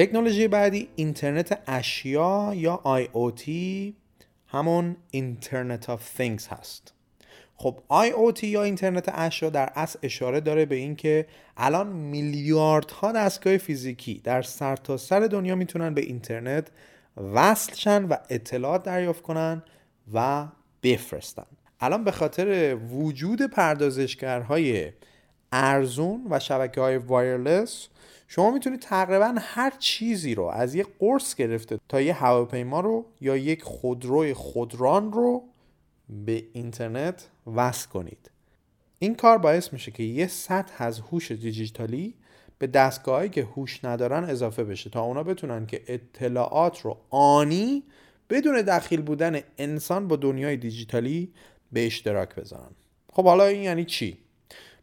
تکنولوژی 0.00 0.48
بعدی 0.48 0.88
اینترنت 0.96 1.58
اشیا 1.66 2.52
یا 2.54 2.80
IoT 2.84 3.50
همون 4.46 4.96
اینترنت 5.10 5.96
of 5.96 6.00
Things 6.18 6.46
هست. 6.48 6.94
خب 7.56 7.78
IoT 7.90 8.44
یا 8.44 8.62
اینترنت 8.62 9.08
اشیا 9.08 9.50
در 9.50 9.72
اصل 9.74 9.98
اشاره 10.02 10.40
داره 10.40 10.64
به 10.64 10.74
اینکه 10.74 11.26
الان 11.56 11.86
میلیاردها 11.86 13.12
دستگاه 13.12 13.56
فیزیکی 13.56 14.20
در 14.24 14.42
سرتاسر 14.42 15.20
سر 15.20 15.26
دنیا 15.26 15.54
می‌تونن 15.54 15.94
به 15.94 16.00
اینترنت 16.00 16.68
وصل 17.34 17.74
شن 17.74 18.04
و 18.04 18.16
اطلاعات 18.30 18.82
دریافت 18.82 19.22
کنن 19.22 19.62
و 20.14 20.48
بفرستن. 20.82 21.46
الان 21.80 22.04
به 22.04 22.10
خاطر 22.10 22.74
وجود 22.74 23.42
پردازشگرهای 23.42 24.92
ارزون 25.52 26.26
و 26.30 26.38
شبکه 26.38 26.80
های 26.80 26.96
وایرلس 26.96 27.88
شما 28.32 28.50
می‌تونید 28.50 28.80
تقریبا 28.80 29.34
هر 29.38 29.72
چیزی 29.78 30.34
رو 30.34 30.44
از 30.44 30.74
یک 30.74 30.86
قرص 30.98 31.34
گرفته 31.34 31.78
تا 31.88 32.00
یه 32.00 32.14
هواپیما 32.14 32.80
رو 32.80 33.06
یا 33.20 33.36
یک 33.36 33.62
خودروی 33.62 34.34
خودران 34.34 35.12
رو 35.12 35.44
به 36.08 36.44
اینترنت 36.52 37.28
وصل 37.54 37.88
کنید. 37.88 38.30
این 38.98 39.14
کار 39.14 39.38
باعث 39.38 39.72
میشه 39.72 39.90
که 39.90 40.02
یه 40.02 40.26
سطح 40.26 40.84
از 40.84 41.00
هوش 41.00 41.32
دیجیتالی 41.32 42.14
به 42.58 42.66
دستگاهایی 42.66 43.30
که 43.30 43.42
هوش 43.42 43.84
ندارن 43.84 44.24
اضافه 44.24 44.64
بشه 44.64 44.90
تا 44.90 45.02
اونا 45.02 45.22
بتونن 45.22 45.66
که 45.66 45.82
اطلاعات 45.86 46.80
رو 46.80 46.96
آنی 47.10 47.82
بدون 48.28 48.62
دخیل 48.62 49.02
بودن 49.02 49.40
انسان 49.58 50.08
با 50.08 50.16
دنیای 50.16 50.56
دیجیتالی 50.56 51.32
به 51.72 51.86
اشتراک 51.86 52.34
بذارن. 52.34 52.70
خب 53.12 53.24
حالا 53.24 53.44
این 53.44 53.62
یعنی 53.62 53.84
چی؟ 53.84 54.18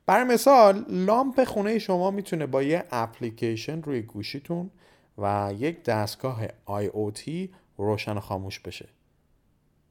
برای 0.08 0.24
مثال 0.24 0.86
لامپ 0.90 1.44
خونه 1.44 1.80
شما 1.80 2.12
می‌تونه 2.12 2.46
با 2.46 2.64
یه 2.64 2.84
اپلیکیشن 2.92 3.82
روی 3.82 4.02
گوشیتون 4.02 4.70
و 5.18 5.54
یک 5.58 5.84
دستگاه 5.84 6.48
IoT 6.68 7.30
روشن 7.78 8.20
خاموش 8.20 8.60
بشه. 8.60 8.90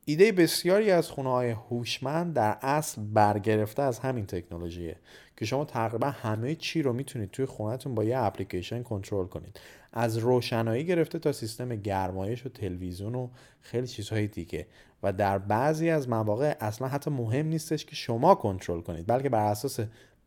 ایده 0.08 0.32
بسیاری 0.32 0.90
از 0.90 1.10
خونه 1.10 1.30
های 1.30 1.50
هوشمند 1.50 2.34
در 2.34 2.58
اصل 2.62 3.02
برگرفته 3.02 3.82
از 3.82 3.98
همین 3.98 4.26
تکنولوژیه 4.26 4.96
که 5.36 5.44
شما 5.44 5.64
تقریبا 5.64 6.10
همه 6.10 6.54
چی 6.54 6.82
رو 6.82 6.92
می‌تونید 6.92 7.30
توی 7.30 7.46
خونهتون 7.46 7.94
با 7.94 8.04
یه 8.04 8.18
اپلیکیشن 8.18 8.82
کنترل 8.82 9.26
کنید. 9.26 9.60
از 9.92 10.18
روشنایی 10.18 10.84
گرفته 10.84 11.18
تا 11.18 11.32
سیستم 11.32 11.76
گرمایش 11.76 12.46
و 12.46 12.48
تلویزیون 12.48 13.14
و 13.14 13.28
خیلی 13.60 13.86
چیزهای 13.86 14.26
دیگه. 14.26 14.66
و 15.02 15.12
در 15.12 15.38
بعضی 15.38 15.90
از 15.90 16.08
مواقع 16.08 16.56
اصلا 16.60 16.88
حتی 16.88 17.10
مهم 17.10 17.46
نیستش 17.46 17.84
که 17.84 17.96
شما 17.96 18.34
کنترل 18.34 18.80
کنید 18.80 19.06
بلکه 19.06 19.28
بر 19.28 19.44
اساس 19.44 19.80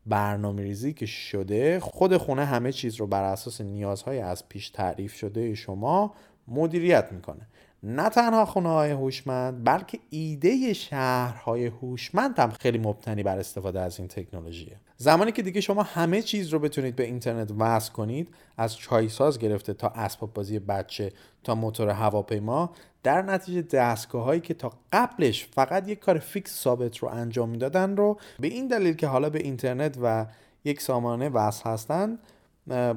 برنامه 0.06 0.62
ریزی 0.62 0.92
که 0.92 1.06
شده 1.06 1.80
خود 1.80 2.16
خونه 2.16 2.44
همه 2.44 2.72
چیز 2.72 2.96
رو 2.96 3.06
بر 3.06 3.24
اساس 3.24 3.60
نیازهای 3.60 4.18
از 4.18 4.48
پیش 4.48 4.70
تعریف 4.70 5.14
شده 5.14 5.54
شما 5.54 6.14
مدیریت 6.48 7.08
می‌کنه. 7.12 7.46
نه 7.82 8.08
تنها 8.08 8.44
خونه 8.44 8.68
های 8.68 8.90
هوشمند 8.90 9.64
بلکه 9.64 9.98
ایده 10.10 10.72
شهرهای 10.72 11.66
هوشمند 11.66 12.38
هم 12.38 12.50
خیلی 12.50 12.78
مبتنی 12.78 13.22
بر 13.22 13.38
استفاده 13.38 13.80
از 13.80 13.98
این 13.98 14.08
تکنولوژیه 14.08 14.76
زمانی 14.96 15.32
که 15.32 15.42
دیگه 15.42 15.60
شما 15.60 15.82
همه 15.82 16.22
چیز 16.22 16.48
رو 16.48 16.58
بتونید 16.58 16.96
به 16.96 17.04
اینترنت 17.04 17.50
وصل 17.58 17.92
کنید 17.92 18.28
از 18.56 18.76
چایساز 18.76 19.38
گرفته 19.38 19.74
تا 19.74 19.88
اسباب 19.88 20.34
بازی 20.34 20.58
بچه 20.58 21.12
تا 21.44 21.54
موتور 21.54 21.88
هواپیما 21.88 22.72
در 23.02 23.22
نتیجه 23.22 23.62
دستگاه 23.62 24.24
هایی 24.24 24.40
که 24.40 24.54
تا 24.54 24.72
قبلش 24.92 25.46
فقط 25.46 25.88
یک 25.88 25.98
کار 25.98 26.18
فیکس 26.18 26.62
ثابت 26.62 26.98
رو 26.98 27.08
انجام 27.08 27.48
می‌دادن 27.48 27.96
رو 27.96 28.18
به 28.40 28.48
این 28.48 28.68
دلیل 28.68 28.94
که 28.94 29.06
حالا 29.06 29.30
به 29.30 29.38
اینترنت 29.38 29.98
و 30.02 30.26
یک 30.64 30.80
سامانه 30.80 31.28
وصل 31.28 31.70
هستند 31.70 32.18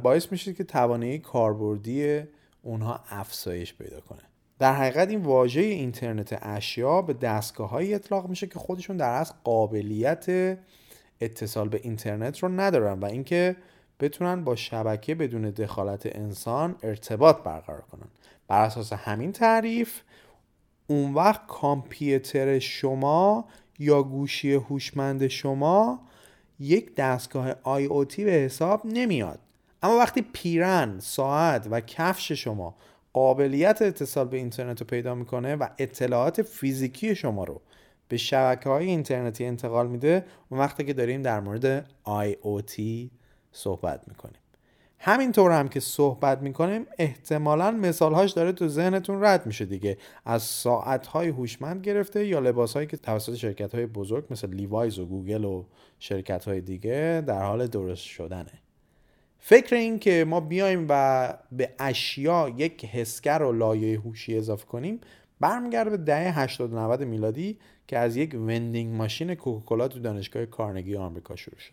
باعث 0.03 0.31
میشه 0.31 0.53
که 0.53 0.63
توانایی 0.63 1.19
کاربردی 1.19 2.23
اونها 2.61 2.99
افزایش 3.09 3.73
پیدا 3.73 3.99
کنه. 3.99 4.32
در 4.59 4.73
حقیقت 4.73 5.09
این 5.09 5.21
واژه 5.21 5.61
اینترنت 5.61 6.39
اشیا 6.41 7.01
به 7.01 7.13
دستگاه 7.13 7.73
اطلاق 7.73 8.29
میشه 8.29 8.47
که 8.47 8.59
خودشون 8.59 8.97
در 8.97 9.09
اصل 9.09 9.33
قابلیت 9.43 10.57
اتصال 11.21 11.69
به 11.69 11.79
اینترنت 11.83 12.39
رو 12.39 12.49
ندارن 12.49 12.99
و 12.99 13.05
اینکه 13.05 13.55
بتونن 13.99 14.43
با 14.43 14.55
شبکه 14.55 15.15
بدون 15.15 15.41
دخالت 15.41 16.15
انسان 16.15 16.75
ارتباط 16.83 17.37
برقرار 17.43 17.81
کنن. 17.81 18.07
بر 18.47 18.61
اساس 18.61 18.93
همین 18.93 19.31
تعریف 19.31 20.01
اون 20.87 21.13
وقت 21.13 21.47
کامپیوتر 21.47 22.59
شما 22.59 23.45
یا 23.79 24.03
گوشی 24.03 24.53
هوشمند 24.53 25.27
شما 25.27 25.99
یک 26.59 26.95
دستگاه 26.95 27.53
IoT 27.53 28.15
به 28.15 28.31
حساب 28.31 28.81
نمیاد. 28.85 29.39
اما 29.83 29.97
وقتی 29.97 30.21
پیرن، 30.21 30.99
ساعت 30.99 31.67
و 31.71 31.81
کفش 31.81 32.31
شما 32.31 32.75
قابلیت 33.13 33.81
اتصال 33.81 34.27
به 34.27 34.37
اینترنت 34.37 34.81
رو 34.81 34.87
پیدا 34.87 35.15
می‌کنه 35.15 35.55
و 35.55 35.67
اطلاعات 35.77 36.41
فیزیکی 36.41 37.15
شما 37.15 37.43
رو 37.43 37.61
به 38.07 38.17
شبکه 38.17 38.69
های 38.69 38.85
اینترنتی 38.85 39.45
انتقال 39.45 39.87
میده 39.87 40.25
اون 40.49 40.59
وقته 40.59 40.83
که 40.83 40.93
داریم 40.93 41.21
در 41.21 41.39
مورد 41.39 41.85
IoT 42.05 42.81
صحبت 43.51 44.07
می‌کنیم. 44.07 44.39
همینطور 44.99 45.51
هم 45.51 45.67
که 45.69 45.79
صحبت 45.79 46.41
می‌کنیم 46.41 46.85
احتمالا 46.97 47.71
مثالهاش 47.71 48.31
داره 48.31 48.51
تو 48.51 48.67
ذهنتون 48.67 49.23
رد 49.23 49.45
میشه 49.45 49.65
دیگه. 49.65 49.97
از 50.25 50.43
ساعت 50.43 51.07
های 51.07 51.27
هوشمند 51.27 51.81
گرفته 51.81 52.27
یا 52.27 52.39
لباس 52.39 52.73
هایی 52.73 52.87
که 52.87 52.97
توسط 52.97 53.35
شرکت 53.35 53.75
های 53.75 53.85
بزرگ 53.85 54.25
مثل 54.29 54.53
لیوایز 54.53 54.99
و 54.99 55.05
گوگل 55.05 55.43
و 55.43 55.63
شرکت 55.99 56.45
های 56.45 56.61
دیگه 56.61 57.23
در 57.27 57.45
حال 57.45 57.67
درست 57.67 58.03
شدنه. 58.03 58.51
فکر 59.45 59.75
این 59.75 59.99
که 59.99 60.25
ما 60.27 60.39
بیایم 60.39 60.85
و 60.89 61.33
به 61.51 61.69
اشیا 61.79 62.53
یک 62.57 62.85
حسگر 62.85 63.43
و 63.43 63.51
لایه 63.51 63.99
هوشی 63.99 64.37
اضافه 64.37 64.65
کنیم 64.65 65.01
برمیگرده 65.39 65.89
به 65.89 65.97
دهه 65.97 66.39
80 66.39 66.73
90 66.73 67.03
میلادی 67.03 67.57
که 67.87 67.97
از 67.97 68.15
یک 68.15 68.33
وندینگ 68.33 68.95
ماشین 68.95 69.35
کوکاکولا 69.35 69.87
تو 69.87 69.99
دانشگاه 69.99 70.45
کارنگی 70.45 70.95
آمریکا 70.95 71.35
شروع 71.35 71.59
شد. 71.59 71.71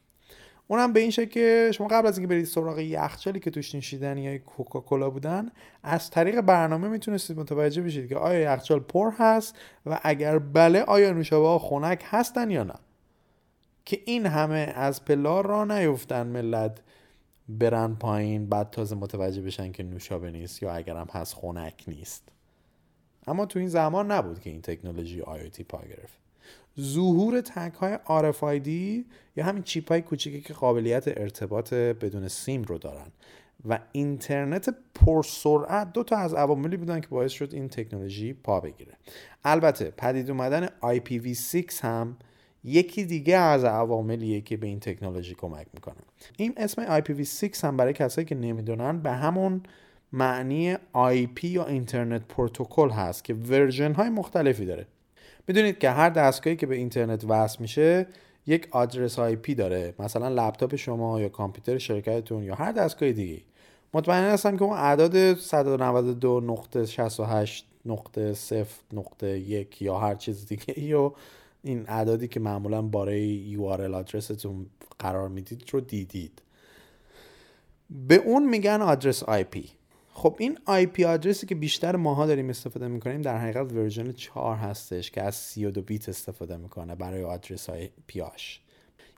اونم 0.66 0.92
به 0.92 1.00
این 1.00 1.10
شکل 1.10 1.30
که 1.30 1.70
شما 1.74 1.88
قبل 1.88 2.06
از 2.06 2.18
اینکه 2.18 2.34
برید 2.34 2.44
سراغ 2.44 2.78
یخچالی 2.78 3.40
که 3.40 3.50
توش 3.50 3.74
نوشیدنی 3.74 4.22
یا 4.22 4.38
کوکاکولا 4.38 5.10
بودن 5.10 5.50
از 5.82 6.10
طریق 6.10 6.40
برنامه 6.40 6.88
می‌تونستید 6.88 7.38
متوجه 7.38 7.82
بشید 7.82 8.08
که 8.08 8.16
آیا 8.16 8.40
یخچال 8.40 8.80
پر 8.80 9.10
هست 9.18 9.56
و 9.86 10.00
اگر 10.02 10.38
بله 10.38 10.82
آیا 10.82 11.12
نوشابه 11.12 11.58
خنک 11.58 12.02
هستن 12.04 12.50
یا 12.50 12.64
نه. 12.64 12.74
که 13.84 14.00
این 14.04 14.26
همه 14.26 14.72
از 14.76 15.04
پلار 15.04 15.46
را 15.46 15.64
نیفتن 15.64 16.26
ملت. 16.26 16.80
برن 17.58 17.94
پایین 17.94 18.46
بعد 18.46 18.70
تازه 18.70 18.96
متوجه 18.96 19.42
بشن 19.42 19.72
که 19.72 19.82
نوشابه 19.82 20.30
نیست 20.30 20.62
یا 20.62 20.72
اگرم 20.72 21.08
هست 21.12 21.34
خنک 21.34 21.84
نیست. 21.88 22.28
اما 23.26 23.46
تو 23.46 23.58
این 23.58 23.68
زمان 23.68 24.12
نبود 24.12 24.40
که 24.40 24.50
این 24.50 24.62
تکنولوژی 24.62 25.22
IoT 25.22 25.62
پا 25.68 25.78
گرفت. 25.78 26.20
ظهور 26.80 27.40
تک 27.40 27.74
های 27.74 27.98
RFID 28.06 28.68
یا 29.36 29.44
همین 29.44 29.62
چیپ 29.62 29.88
های 29.88 30.02
کوچیکی 30.02 30.40
که 30.40 30.54
قابلیت 30.54 31.08
ارتباط 31.08 31.74
بدون 31.74 32.28
سیم 32.28 32.62
رو 32.62 32.78
دارن 32.78 33.06
و 33.68 33.78
اینترنت 33.92 34.74
پرسرعت 34.94 35.92
دو 35.92 36.02
تا 36.02 36.16
از 36.16 36.34
عواملی 36.34 36.76
بودن 36.76 37.00
که 37.00 37.08
باعث 37.08 37.32
شد 37.32 37.54
این 37.54 37.68
تکنولوژی 37.68 38.32
پا 38.32 38.60
بگیره. 38.60 38.92
البته 39.44 39.90
پدید 39.96 40.30
اومدن 40.30 40.66
IPv6 40.66 41.74
هم 41.82 42.16
یکی 42.64 43.04
دیگه 43.04 43.36
از 43.36 43.64
عواملیه 43.64 44.40
که 44.40 44.56
به 44.56 44.66
این 44.66 44.80
تکنولوژی 44.80 45.34
کمک 45.34 45.66
می‌کنه. 45.74 45.96
این 46.36 46.54
اسم 46.56 47.00
IPv6 47.00 47.64
هم 47.64 47.76
برای 47.76 47.92
کسایی 47.92 48.24
که 48.24 48.34
نمی‌دونن 48.34 48.98
به 48.98 49.10
همون 49.10 49.62
معنی 50.12 50.74
IP 50.94 51.44
یا 51.44 51.66
اینترنت 51.66 52.22
پروتکل 52.28 52.90
هست 52.90 53.24
که 53.24 53.34
ورژن 53.34 53.92
های 53.92 54.08
مختلفی 54.08 54.66
داره. 54.66 54.86
می‌دونید 55.48 55.78
که 55.78 55.90
هر 55.90 56.10
دستگاهی 56.10 56.56
که 56.56 56.66
به 56.66 56.76
اینترنت 56.76 57.24
وصل 57.28 57.56
میشه 57.60 58.06
یک 58.46 58.68
آدرس 58.70 59.20
IP 59.20 59.54
داره. 59.54 59.94
مثلا 59.98 60.28
لپتاپ 60.28 60.76
شما 60.76 61.20
یا 61.20 61.28
کامپیوتر 61.28 61.78
شرکتتون 61.78 62.42
یا 62.42 62.54
هر 62.54 62.72
دستگاه 62.72 63.12
دیگه 63.12 63.42
مطمئن 63.94 64.24
هستم 64.24 64.56
که 64.56 64.64
اون 64.64 64.76
اعداد 64.76 65.34
192 65.34 66.40
نقطه 66.40 66.86
68 66.86 67.66
نقطه 67.86 68.32
0 68.32 68.66
نقطه 68.92 69.38
یک 69.38 69.82
یا 69.82 69.98
هر 69.98 70.14
چیز 70.14 70.46
دیگه 70.46 70.80
یا 70.80 71.12
این 71.62 71.84
اعدادی 71.88 72.28
که 72.28 72.40
معمولا 72.40 72.82
برای 72.82 73.56
URL 73.56 73.94
آدرستون 73.94 74.66
قرار 74.98 75.28
می‌دید 75.28 75.64
رو 75.72 75.80
دیدید. 75.80 76.42
به 77.90 78.14
اون 78.14 78.48
میگن 78.48 78.82
آدرس 78.82 79.24
IP 79.24 79.58
خب 80.12 80.36
این 80.38 80.58
IP 80.68 81.00
آدرسی 81.00 81.46
که 81.46 81.54
بیشتر 81.54 81.96
ماها 81.96 82.26
داریم 82.26 82.50
استفاده 82.50 82.88
می‌کنیم 82.88 83.22
در 83.22 83.38
حقیقت 83.38 83.72
ورژن 83.72 84.12
4 84.12 84.56
هستش 84.56 85.10
که 85.10 85.22
از 85.22 85.34
32 85.34 85.82
بیت 85.82 86.08
استفاده 86.08 86.56
می‌کنه 86.56 86.94
برای 86.94 87.24
آدرس 87.24 87.70
های 87.70 87.88
پیاش 88.06 88.60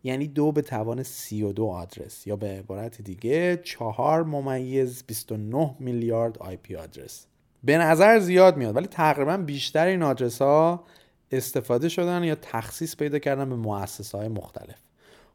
یعنی 0.04 0.26
دو 0.28 0.52
به 0.52 0.62
توان 0.62 1.02
32 1.02 1.66
آدرس 1.66 2.26
یا 2.26 2.36
به 2.36 2.46
عبارت 2.46 3.02
دیگه 3.02 3.60
4 3.64 4.22
ممیز 4.22 5.04
29 5.06 5.74
میلیارد 5.78 6.36
IP 6.36 6.74
آدرس. 6.74 7.26
به 7.64 7.78
نظر 7.78 8.18
زیاد 8.18 8.56
میاد 8.56 8.76
ولی 8.76 8.86
تقریبا 8.86 9.36
بیشتر 9.36 9.86
این 9.86 10.02
آدرس 10.02 10.42
ها 10.42 10.84
استفاده 11.32 11.88
شدن 11.88 12.24
یا 12.24 12.34
تخصیص 12.34 12.96
پیدا 12.96 13.18
کردن 13.18 13.48
به 13.48 13.56
مؤسسه 13.56 14.18
های 14.18 14.28
مختلف. 14.28 14.76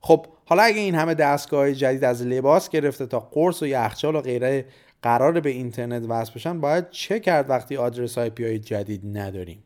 خب 0.02 0.26
حالا 0.46 0.64
اگه 0.64 0.80
این 0.80 0.96
همه 0.96 1.14
دستگاه 1.14 1.74
جدید 1.74 2.04
از 2.04 2.22
لباس 2.22 2.70
گرفته 2.70 3.06
تا 3.06 3.20
قرص 3.20 3.64
و 3.64 3.68
یخچال 3.68 4.16
و 4.16 4.22
غیره 4.22 4.66
قراره 5.02 5.40
به 5.40 5.50
اینترنت 5.50 6.06
وصل 6.10 6.34
بشن 6.34 6.62
باید 6.62 6.90
چه 6.90 7.20
کرد 7.20 7.50
وقتی 7.50 7.78
آدرس 7.78 8.18
IP 8.18 8.60
جدید 8.60 9.18
نداریم؟ 9.18 9.64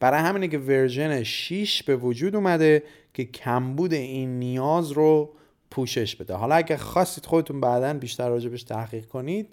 برای 0.00 0.20
همینه 0.20 0.48
که 0.48 0.58
version 0.58 1.22
6 1.22 1.82
به 1.82 1.96
وجود 1.96 2.36
اومده 2.36 2.82
که 3.14 3.24
کمبود 3.24 3.92
این 3.92 4.38
نیاز 4.38 4.90
رو 4.90 5.32
پوشش 5.70 6.16
بده. 6.16 6.34
حالا 6.34 6.54
اگه 6.54 6.76
خواستید 6.76 7.26
خودتون 7.26 7.60
بعدا 7.60 7.94
بیشتر 7.94 8.28
راجبش 8.28 8.62
تحقیق 8.62 9.06
کنید 9.06 9.48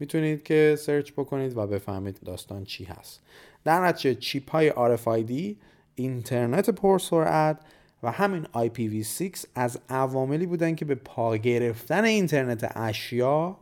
می‌تونید 0.00 0.42
که 0.42 0.76
search 0.78 1.12
بکنید 1.12 1.56
و 1.56 1.66
بفهمید 1.66 2.20
داستان 2.24 2.64
چی 2.64 2.84
هست. 2.84 3.20
در 3.64 3.86
نتیجه 3.86 4.20
chip 4.20 4.50
های 4.50 4.70
RFID 4.70 5.56
اینترنت 5.94 6.70
پرسرعت 6.70 7.58
و 8.02 8.10
همین 8.10 8.44
IPv6 8.44 9.38
از 9.54 9.78
عواملی 9.88 10.46
بودن 10.46 10.74
که 10.74 10.84
به 10.84 10.94
پا 10.94 11.36
گرفتن 11.36 12.04
اینترنت 12.04 12.76
اشیا 12.76 13.56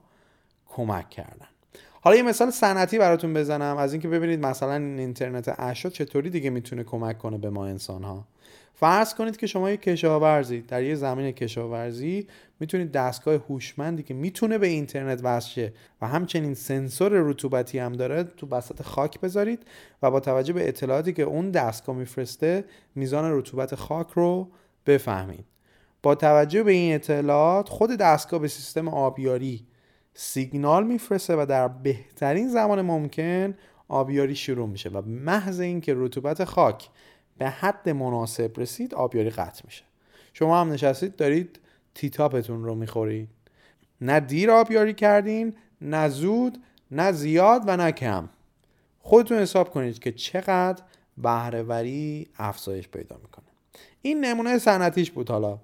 کمک 0.69 1.11
کردن. 1.11 1.47
حالا 2.01 2.17
یه 2.17 2.23
مثال 2.23 2.51
صنعتی 2.51 2.99
براتون 2.99 3.35
بزنم. 3.35 3.77
از 3.77 3.93
اینکه 3.93 4.09
ببینید 4.09 4.47
مثلا 4.47 4.77
اینترنت 4.77 5.55
اشیا 5.59 5.91
چطوری 5.91 6.31
دیگه 6.31 6.51
می‌تونه 6.51 6.85
کمک 6.85 7.19
کنه 7.19 7.39
به 7.39 7.51
ما 7.51 7.67
انسان 7.67 8.05
ها 8.05 8.25
فرض 8.81 9.15
کنید 9.15 9.37
که 9.37 9.47
شما 9.47 9.71
یه 9.71 9.77
کشاورزی 9.77 10.61
در 10.61 10.83
یه 10.83 10.95
زمین 10.95 11.33
کشاورزی 11.33 12.27
می‌تونید 12.61 12.93
دستگاه 12.93 13.35
هوشمندی 13.35 14.03
که 14.03 14.15
می‌تونه 14.15 14.59
به 14.59 14.67
اینترنت 14.67 15.21
وصل 15.25 15.69
و 16.03 16.09
همچنین 16.09 16.55
سنسور 16.55 17.13
رطوبتی 17.15 17.79
هم 17.79 17.93
داره 17.93 18.23
تو 18.25 18.47
بساط 18.47 18.83
خاک 18.83 19.21
بذارید 19.21 19.63
و 20.03 20.11
با 20.11 20.21
توجه 20.21 20.53
به 20.53 20.69
اطلاعاتی 20.69 21.13
که 21.13 21.23
اون 21.23 21.51
دستگاه 21.51 21.97
میفرسته 21.97 22.65
میزان 22.95 23.39
رطوبت 23.39 23.75
خاک 23.75 24.07
رو 24.15 24.49
بفهمید. 24.87 25.45
با 26.03 26.15
توجه 26.15 26.63
به 26.63 26.73
این 26.73 26.95
اطلاعات 26.95 27.69
خود 27.69 27.91
دستگاه 27.91 28.41
به 28.41 28.49
سیستم 28.49 28.89
آبیاری 28.89 29.67
سیگنال 30.15 30.87
میفرسته 30.87 31.37
و 31.37 31.47
در 31.49 31.69
بهترین 31.69 32.49
زمان 32.49 32.83
ممکن 32.83 33.55
آبیاری 33.89 34.35
شروع 34.35 34.69
میشه 34.69 34.89
و 34.89 35.03
محض 35.07 35.61
اینکه 35.61 35.95
رطوبت 35.97 36.45
خاک 36.45 36.89
به 37.41 37.49
حد 37.49 37.89
مناسب 37.89 38.61
رسید 38.61 38.95
آبیاری 38.95 39.31
قطع 39.31 39.63
میشه. 39.65 39.85
شما 40.33 40.61
هم 40.61 40.73
نشستید 40.73 41.17
دارید 41.17 41.61
تیتاپتون 41.95 42.65
رو 42.65 42.75
می‌خورید. 42.75 43.29
نه 44.01 44.21
دیر 44.21 44.51
آبیاری 44.51 44.95
کردین 44.95 45.55
نه 45.81 46.09
زود 46.09 46.59
نه 46.91 47.13
زیاد 47.13 47.63
و 47.67 47.77
نه 47.77 47.93
کم. 47.93 48.29
خودتون 49.01 49.39
حساب 49.39 49.71
کنید 49.71 49.99
که 49.99 50.13
چقدر 50.13 50.83
بهرهوری 51.19 52.29
افزایش 52.39 52.89
پیدا 52.89 53.17
می‌کنه. 53.23 53.45
این 54.03 54.25
نمونه 54.25 54.59
صنعتیش 54.59 55.11
بود 55.11 55.31
حالا. 55.31 55.59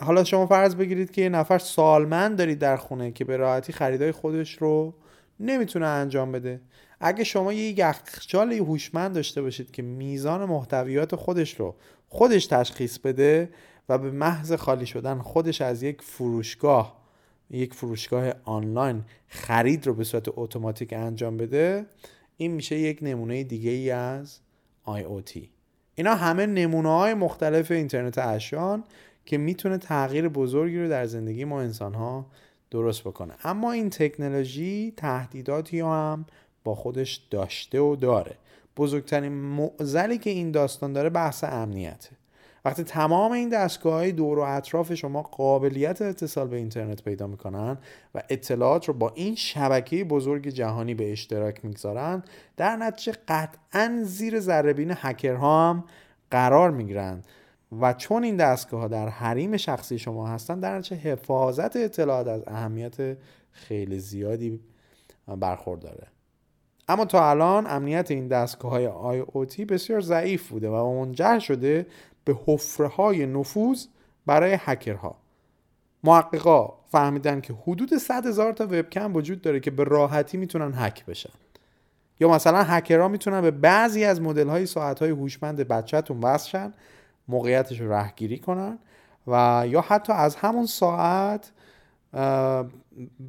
حالا 0.00 0.24
شما 0.24 0.46
فرض 0.46 0.74
بگیرید 0.74 1.10
که 1.10 1.22
یه 1.22 1.28
نفر 1.28 1.58
سالمند 1.58 2.38
دارید 2.38 2.58
در 2.58 2.76
خونه 2.76 3.10
که 3.10 3.24
به 3.24 3.36
راحتی 3.36 3.72
خریدای 3.72 4.12
خودش 4.12 4.58
رو 4.58 4.94
نمی‌تونه 5.40 5.86
انجام 5.86 6.32
بده. 6.32 6.60
اگه 7.00 7.24
شما 7.24 7.52
یه 7.52 7.78
یخچال 7.78 8.52
هوشمند 8.52 9.14
داشته 9.14 9.42
باشید 9.42 9.70
که 9.70 9.82
میزان 9.82 10.44
محتویات 10.44 11.16
خودش 11.16 11.60
رو 11.60 11.74
خودش 12.08 12.46
تشخیص 12.46 12.98
بده 12.98 13.50
و 13.88 13.98
به 13.98 14.10
محض 14.10 14.52
خالی 14.52 14.86
شدن 14.86 15.18
خودش 15.18 15.60
از 15.60 15.82
یک 15.82 16.02
فروشگاه 16.02 17.00
یک 17.50 17.74
فروشگاه 17.74 18.32
آنلاین 18.44 19.04
خرید 19.28 19.86
رو 19.86 19.94
به 19.94 20.04
صورت 20.04 20.26
اتوماتیک 20.28 20.92
انجام 20.92 21.36
بده 21.36 21.86
این 22.36 22.50
میشه 22.50 22.78
یک 22.78 22.98
نمونه 23.02 23.44
دیگه 23.44 23.70
ای 23.70 23.90
از 23.90 24.40
IoT 24.86 25.40
اینا 25.94 26.14
همه 26.14 26.46
نمونه 26.46 26.88
های 26.88 27.14
مختلف 27.14 27.70
اینترنت 27.70 28.18
اشیان 28.18 28.84
که 29.26 29.38
می‌تونه 29.38 29.78
تغییر 29.78 30.28
بزرگی 30.28 30.78
رو 30.78 30.88
در 30.88 31.06
زندگی 31.06 31.44
ما 31.44 31.60
انسان 31.60 31.94
ها 31.94 32.26
درست 32.70 33.04
بکنه. 33.04 33.34
اما 33.44 33.72
این 33.72 33.90
تکنولوژی 33.90 34.92
تهدیداتی 34.96 35.80
هم 35.80 36.24
با 36.64 36.74
خودش 36.74 37.14
داشته 37.30 37.80
و 37.80 37.96
داره. 37.96 38.36
بزرگترین 38.76 39.32
معزلی 39.32 40.18
که 40.18 40.30
این 40.30 40.50
داستان 40.50 40.92
داره 40.92 41.10
بحث 41.10 41.44
امنیته. 41.44 42.10
وقتی 42.64 42.84
تمام 42.84 43.32
این 43.32 43.48
دستگاه 43.48 43.92
های 43.92 44.12
دور 44.12 44.38
و 44.38 44.42
اطراف 44.42 44.94
شما 44.94 45.22
قابلیت 45.22 46.02
اتصال 46.02 46.48
به 46.48 46.56
اینترنت 46.56 47.02
پیدا 47.02 47.26
می‌کنن 47.26 47.78
و 48.14 48.22
اطلاعات 48.28 48.88
رو 48.88 48.94
با 48.94 49.12
این 49.14 49.34
شبکه 49.34 50.04
بزرگ 50.04 50.48
جهانی 50.48 50.94
به 50.94 51.12
اشتراک 51.12 51.64
می‌گذارن 51.64 52.22
در 52.56 52.76
نتیجه 52.76 53.18
قطعا 53.28 54.00
زیر 54.04 54.40
ذربین 54.40 54.92
هکرها 54.96 55.70
هم 55.70 55.84
قرار 56.30 56.70
می‌گیرن. 56.70 57.22
و 57.80 57.92
چون 57.92 58.24
این 58.24 58.36
دستگاه 58.36 58.80
ها 58.80 58.88
در 58.88 59.08
حریم 59.08 59.56
شخصی 59.56 59.98
شما 59.98 60.28
هستن 60.28 60.60
در 60.60 60.78
نتیجه 60.78 60.96
حفاظت 60.96 61.76
اطلاعات 61.76 62.26
از 62.28 62.42
اهمیت 62.46 63.16
خیلی 63.50 63.98
زیادی 63.98 64.60
برخورداره. 65.26 66.06
اما 66.90 67.04
تا 67.04 67.30
الان 67.30 67.66
امنیت 67.66 68.10
این 68.10 68.28
دستگاه 68.28 68.70
های 68.70 69.22
IoT 69.22 69.60
بسیار 69.60 70.00
ضعیف 70.00 70.48
بوده 70.48 70.68
و 70.68 71.04
منجر 71.04 71.38
شده 71.38 71.86
به 72.24 72.36
حفره 72.46 72.88
های 72.88 73.26
نفوذ 73.26 73.86
برای 74.26 74.58
هکرها. 74.60 75.16
محققا 76.04 76.72
فهمیدن 76.88 77.40
که 77.40 77.54
حدود 77.66 77.96
100 77.96 78.26
هزار 78.26 78.52
تا 78.52 78.64
وبکم 78.64 79.16
وجود 79.16 79.42
داره 79.42 79.60
که 79.60 79.70
به 79.70 79.84
راحتی 79.84 80.36
می‌تونن 80.36 80.72
هک 80.74 81.06
بشن. 81.06 81.30
یا 82.20 82.28
مثلا 82.28 82.62
هکرها 82.62 83.08
می‌تونن 83.08 83.40
به 83.40 83.50
بعضی 83.50 84.04
از 84.04 84.20
مدل 84.20 84.48
های 84.48 84.66
ساعت 84.66 84.98
های 84.98 85.10
هوشمند 85.10 85.60
بچهتون 85.60 86.20
وصل 86.20 86.70
موقعیتش 87.28 87.80
رو 87.80 87.92
رهگیری 87.92 88.38
کنن 88.38 88.78
و 89.26 89.64
یا 89.68 89.80
حتی 89.80 90.12
از 90.12 90.36
همون 90.36 90.66
ساعت 90.66 91.52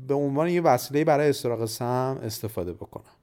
به 0.07 0.14
عنوان 0.14 0.49
یه 0.49 0.62
وسیله 0.62 1.03
برای 1.03 1.30
استراق 1.30 1.66
سم 1.66 2.20
استفاده 2.24 2.74
بکنن. 2.74 3.20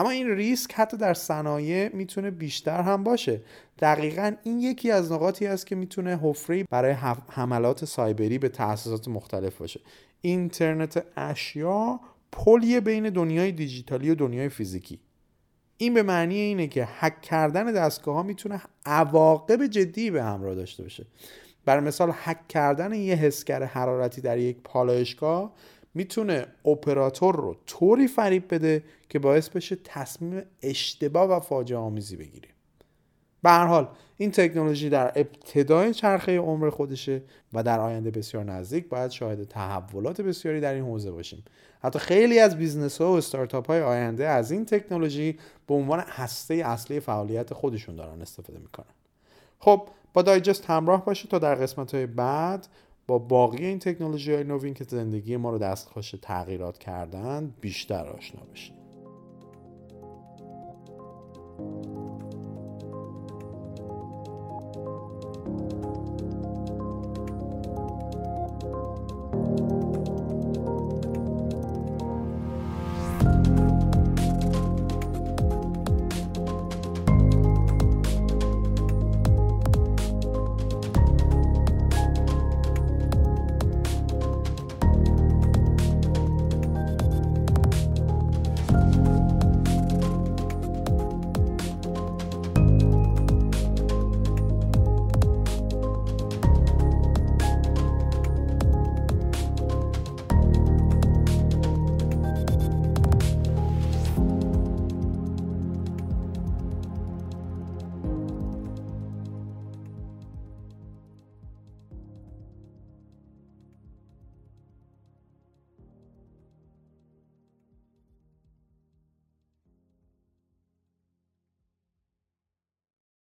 اما 0.00 0.10
این 0.10 0.30
ریسک 0.36 0.72
حتی 0.74 0.96
در 0.96 1.14
صنایع 1.14 1.96
می‌تونه 1.96 2.30
بیشتر 2.30 2.82
هم 2.82 3.04
باشه. 3.04 3.40
دقیقا 3.78 4.32
این 4.42 4.60
یکی 4.60 4.90
از 4.90 5.12
نقاطی 5.12 5.46
است 5.46 5.66
که 5.66 5.74
می‌تونه 5.74 6.18
حفره 6.22 6.64
برای 6.70 6.92
حملات 7.28 7.84
سایبری 7.84 8.38
به 8.38 8.48
تأسیسات 8.48 9.08
مختلف 9.08 9.58
باشه. 9.58 9.80
اینترنت 10.20 11.04
اشیا 11.16 12.00
پلیه 12.32 12.80
بین 12.80 13.10
دنیای 13.10 13.52
دیجیتالی 13.52 14.10
و 14.10 14.14
دنیای 14.14 14.48
فیزیکی. 14.48 15.00
این 15.76 15.94
به 15.94 16.02
معنی 16.02 16.34
اینه 16.34 16.66
که 16.66 16.88
حک 17.00 17.22
کردن 17.22 17.72
دستگاه 17.72 18.14
ها 18.14 18.22
می‌تونه 18.22 18.62
عواقب 18.86 19.66
جدی 19.66 20.10
به 20.10 20.22
همراه 20.22 20.54
داشته 20.54 20.82
باشه. 20.82 21.06
بر 21.64 21.80
مثال 21.80 22.10
حک 22.10 22.48
کردن 22.48 22.92
یه 22.92 23.14
حسگر 23.14 23.62
حرارتی 23.62 24.20
در 24.20 24.38
یک 24.38 24.56
پالایشگاه 24.64 25.52
می‌تونه 25.94 26.46
اپراتور 26.64 27.36
رو 27.36 27.56
طوری 27.66 28.08
فریب 28.08 28.54
بده 28.54 28.84
که 29.08 29.18
باعث 29.18 29.48
بشه 29.48 29.76
تصمیم 29.84 30.42
اشتباه 30.62 31.30
و 31.30 31.40
فاجعه 31.40 31.78
آمیزی 31.78 32.16
بگیره. 32.16 32.48
به 33.42 33.50
هر 33.50 33.66
حال 33.66 33.88
این 34.16 34.30
تکنولوژی 34.30 34.90
در 34.90 35.12
ابتدای 35.16 35.94
چرخه 35.94 36.38
عمر 36.38 36.70
خودشه 36.70 37.22
و 37.52 37.62
در 37.62 37.80
آینده 37.80 38.10
بسیار 38.10 38.44
نزدیک. 38.44 38.88
باید 38.88 39.10
شاهد 39.10 39.44
تحولات 39.44 40.20
بسیاری 40.20 40.60
در 40.60 40.74
این 40.74 40.84
حوزه 40.84 41.10
باشیم. 41.10 41.44
حتی 41.82 41.98
خیلی 41.98 42.38
از 42.38 42.56
business 42.56 43.00
ها 43.00 43.12
و 43.12 43.16
استارتاپ 43.16 43.66
های 43.66 43.82
آینده 43.82 44.28
از 44.28 44.50
این 44.50 44.64
تکنولوژی 44.64 45.38
به 45.66 45.74
عنوان 45.74 46.00
هسته 46.00 46.54
اصلی 46.54 47.00
فعالیت 47.00 47.54
خودشون 47.54 47.96
دارن 47.96 48.22
استفاده 48.22 48.58
می‌کنن. 48.58 48.94
خب 49.58 49.88
با 50.12 50.22
دایجست 50.22 50.70
همراه 50.70 51.04
باشید 51.04 51.30
تا 51.30 51.38
در 51.38 51.54
قسمت 51.54 51.94
های 51.94 52.06
بعد 52.06 52.68
با 53.10 53.18
باقی 53.18 53.64
این 53.66 53.78
تکنولوژی 53.78 54.32
های 54.32 54.44
نوین 54.44 54.74
که 54.74 54.84
زندگی 54.84 55.36
ما 55.36 55.50
رو 55.50 55.58
دستخوش 55.58 56.14
تغییرات 56.22 56.78
کردن 56.78 57.54
بیشتر 57.60 58.06
آشنا 58.06 58.42
بشید 58.52 58.74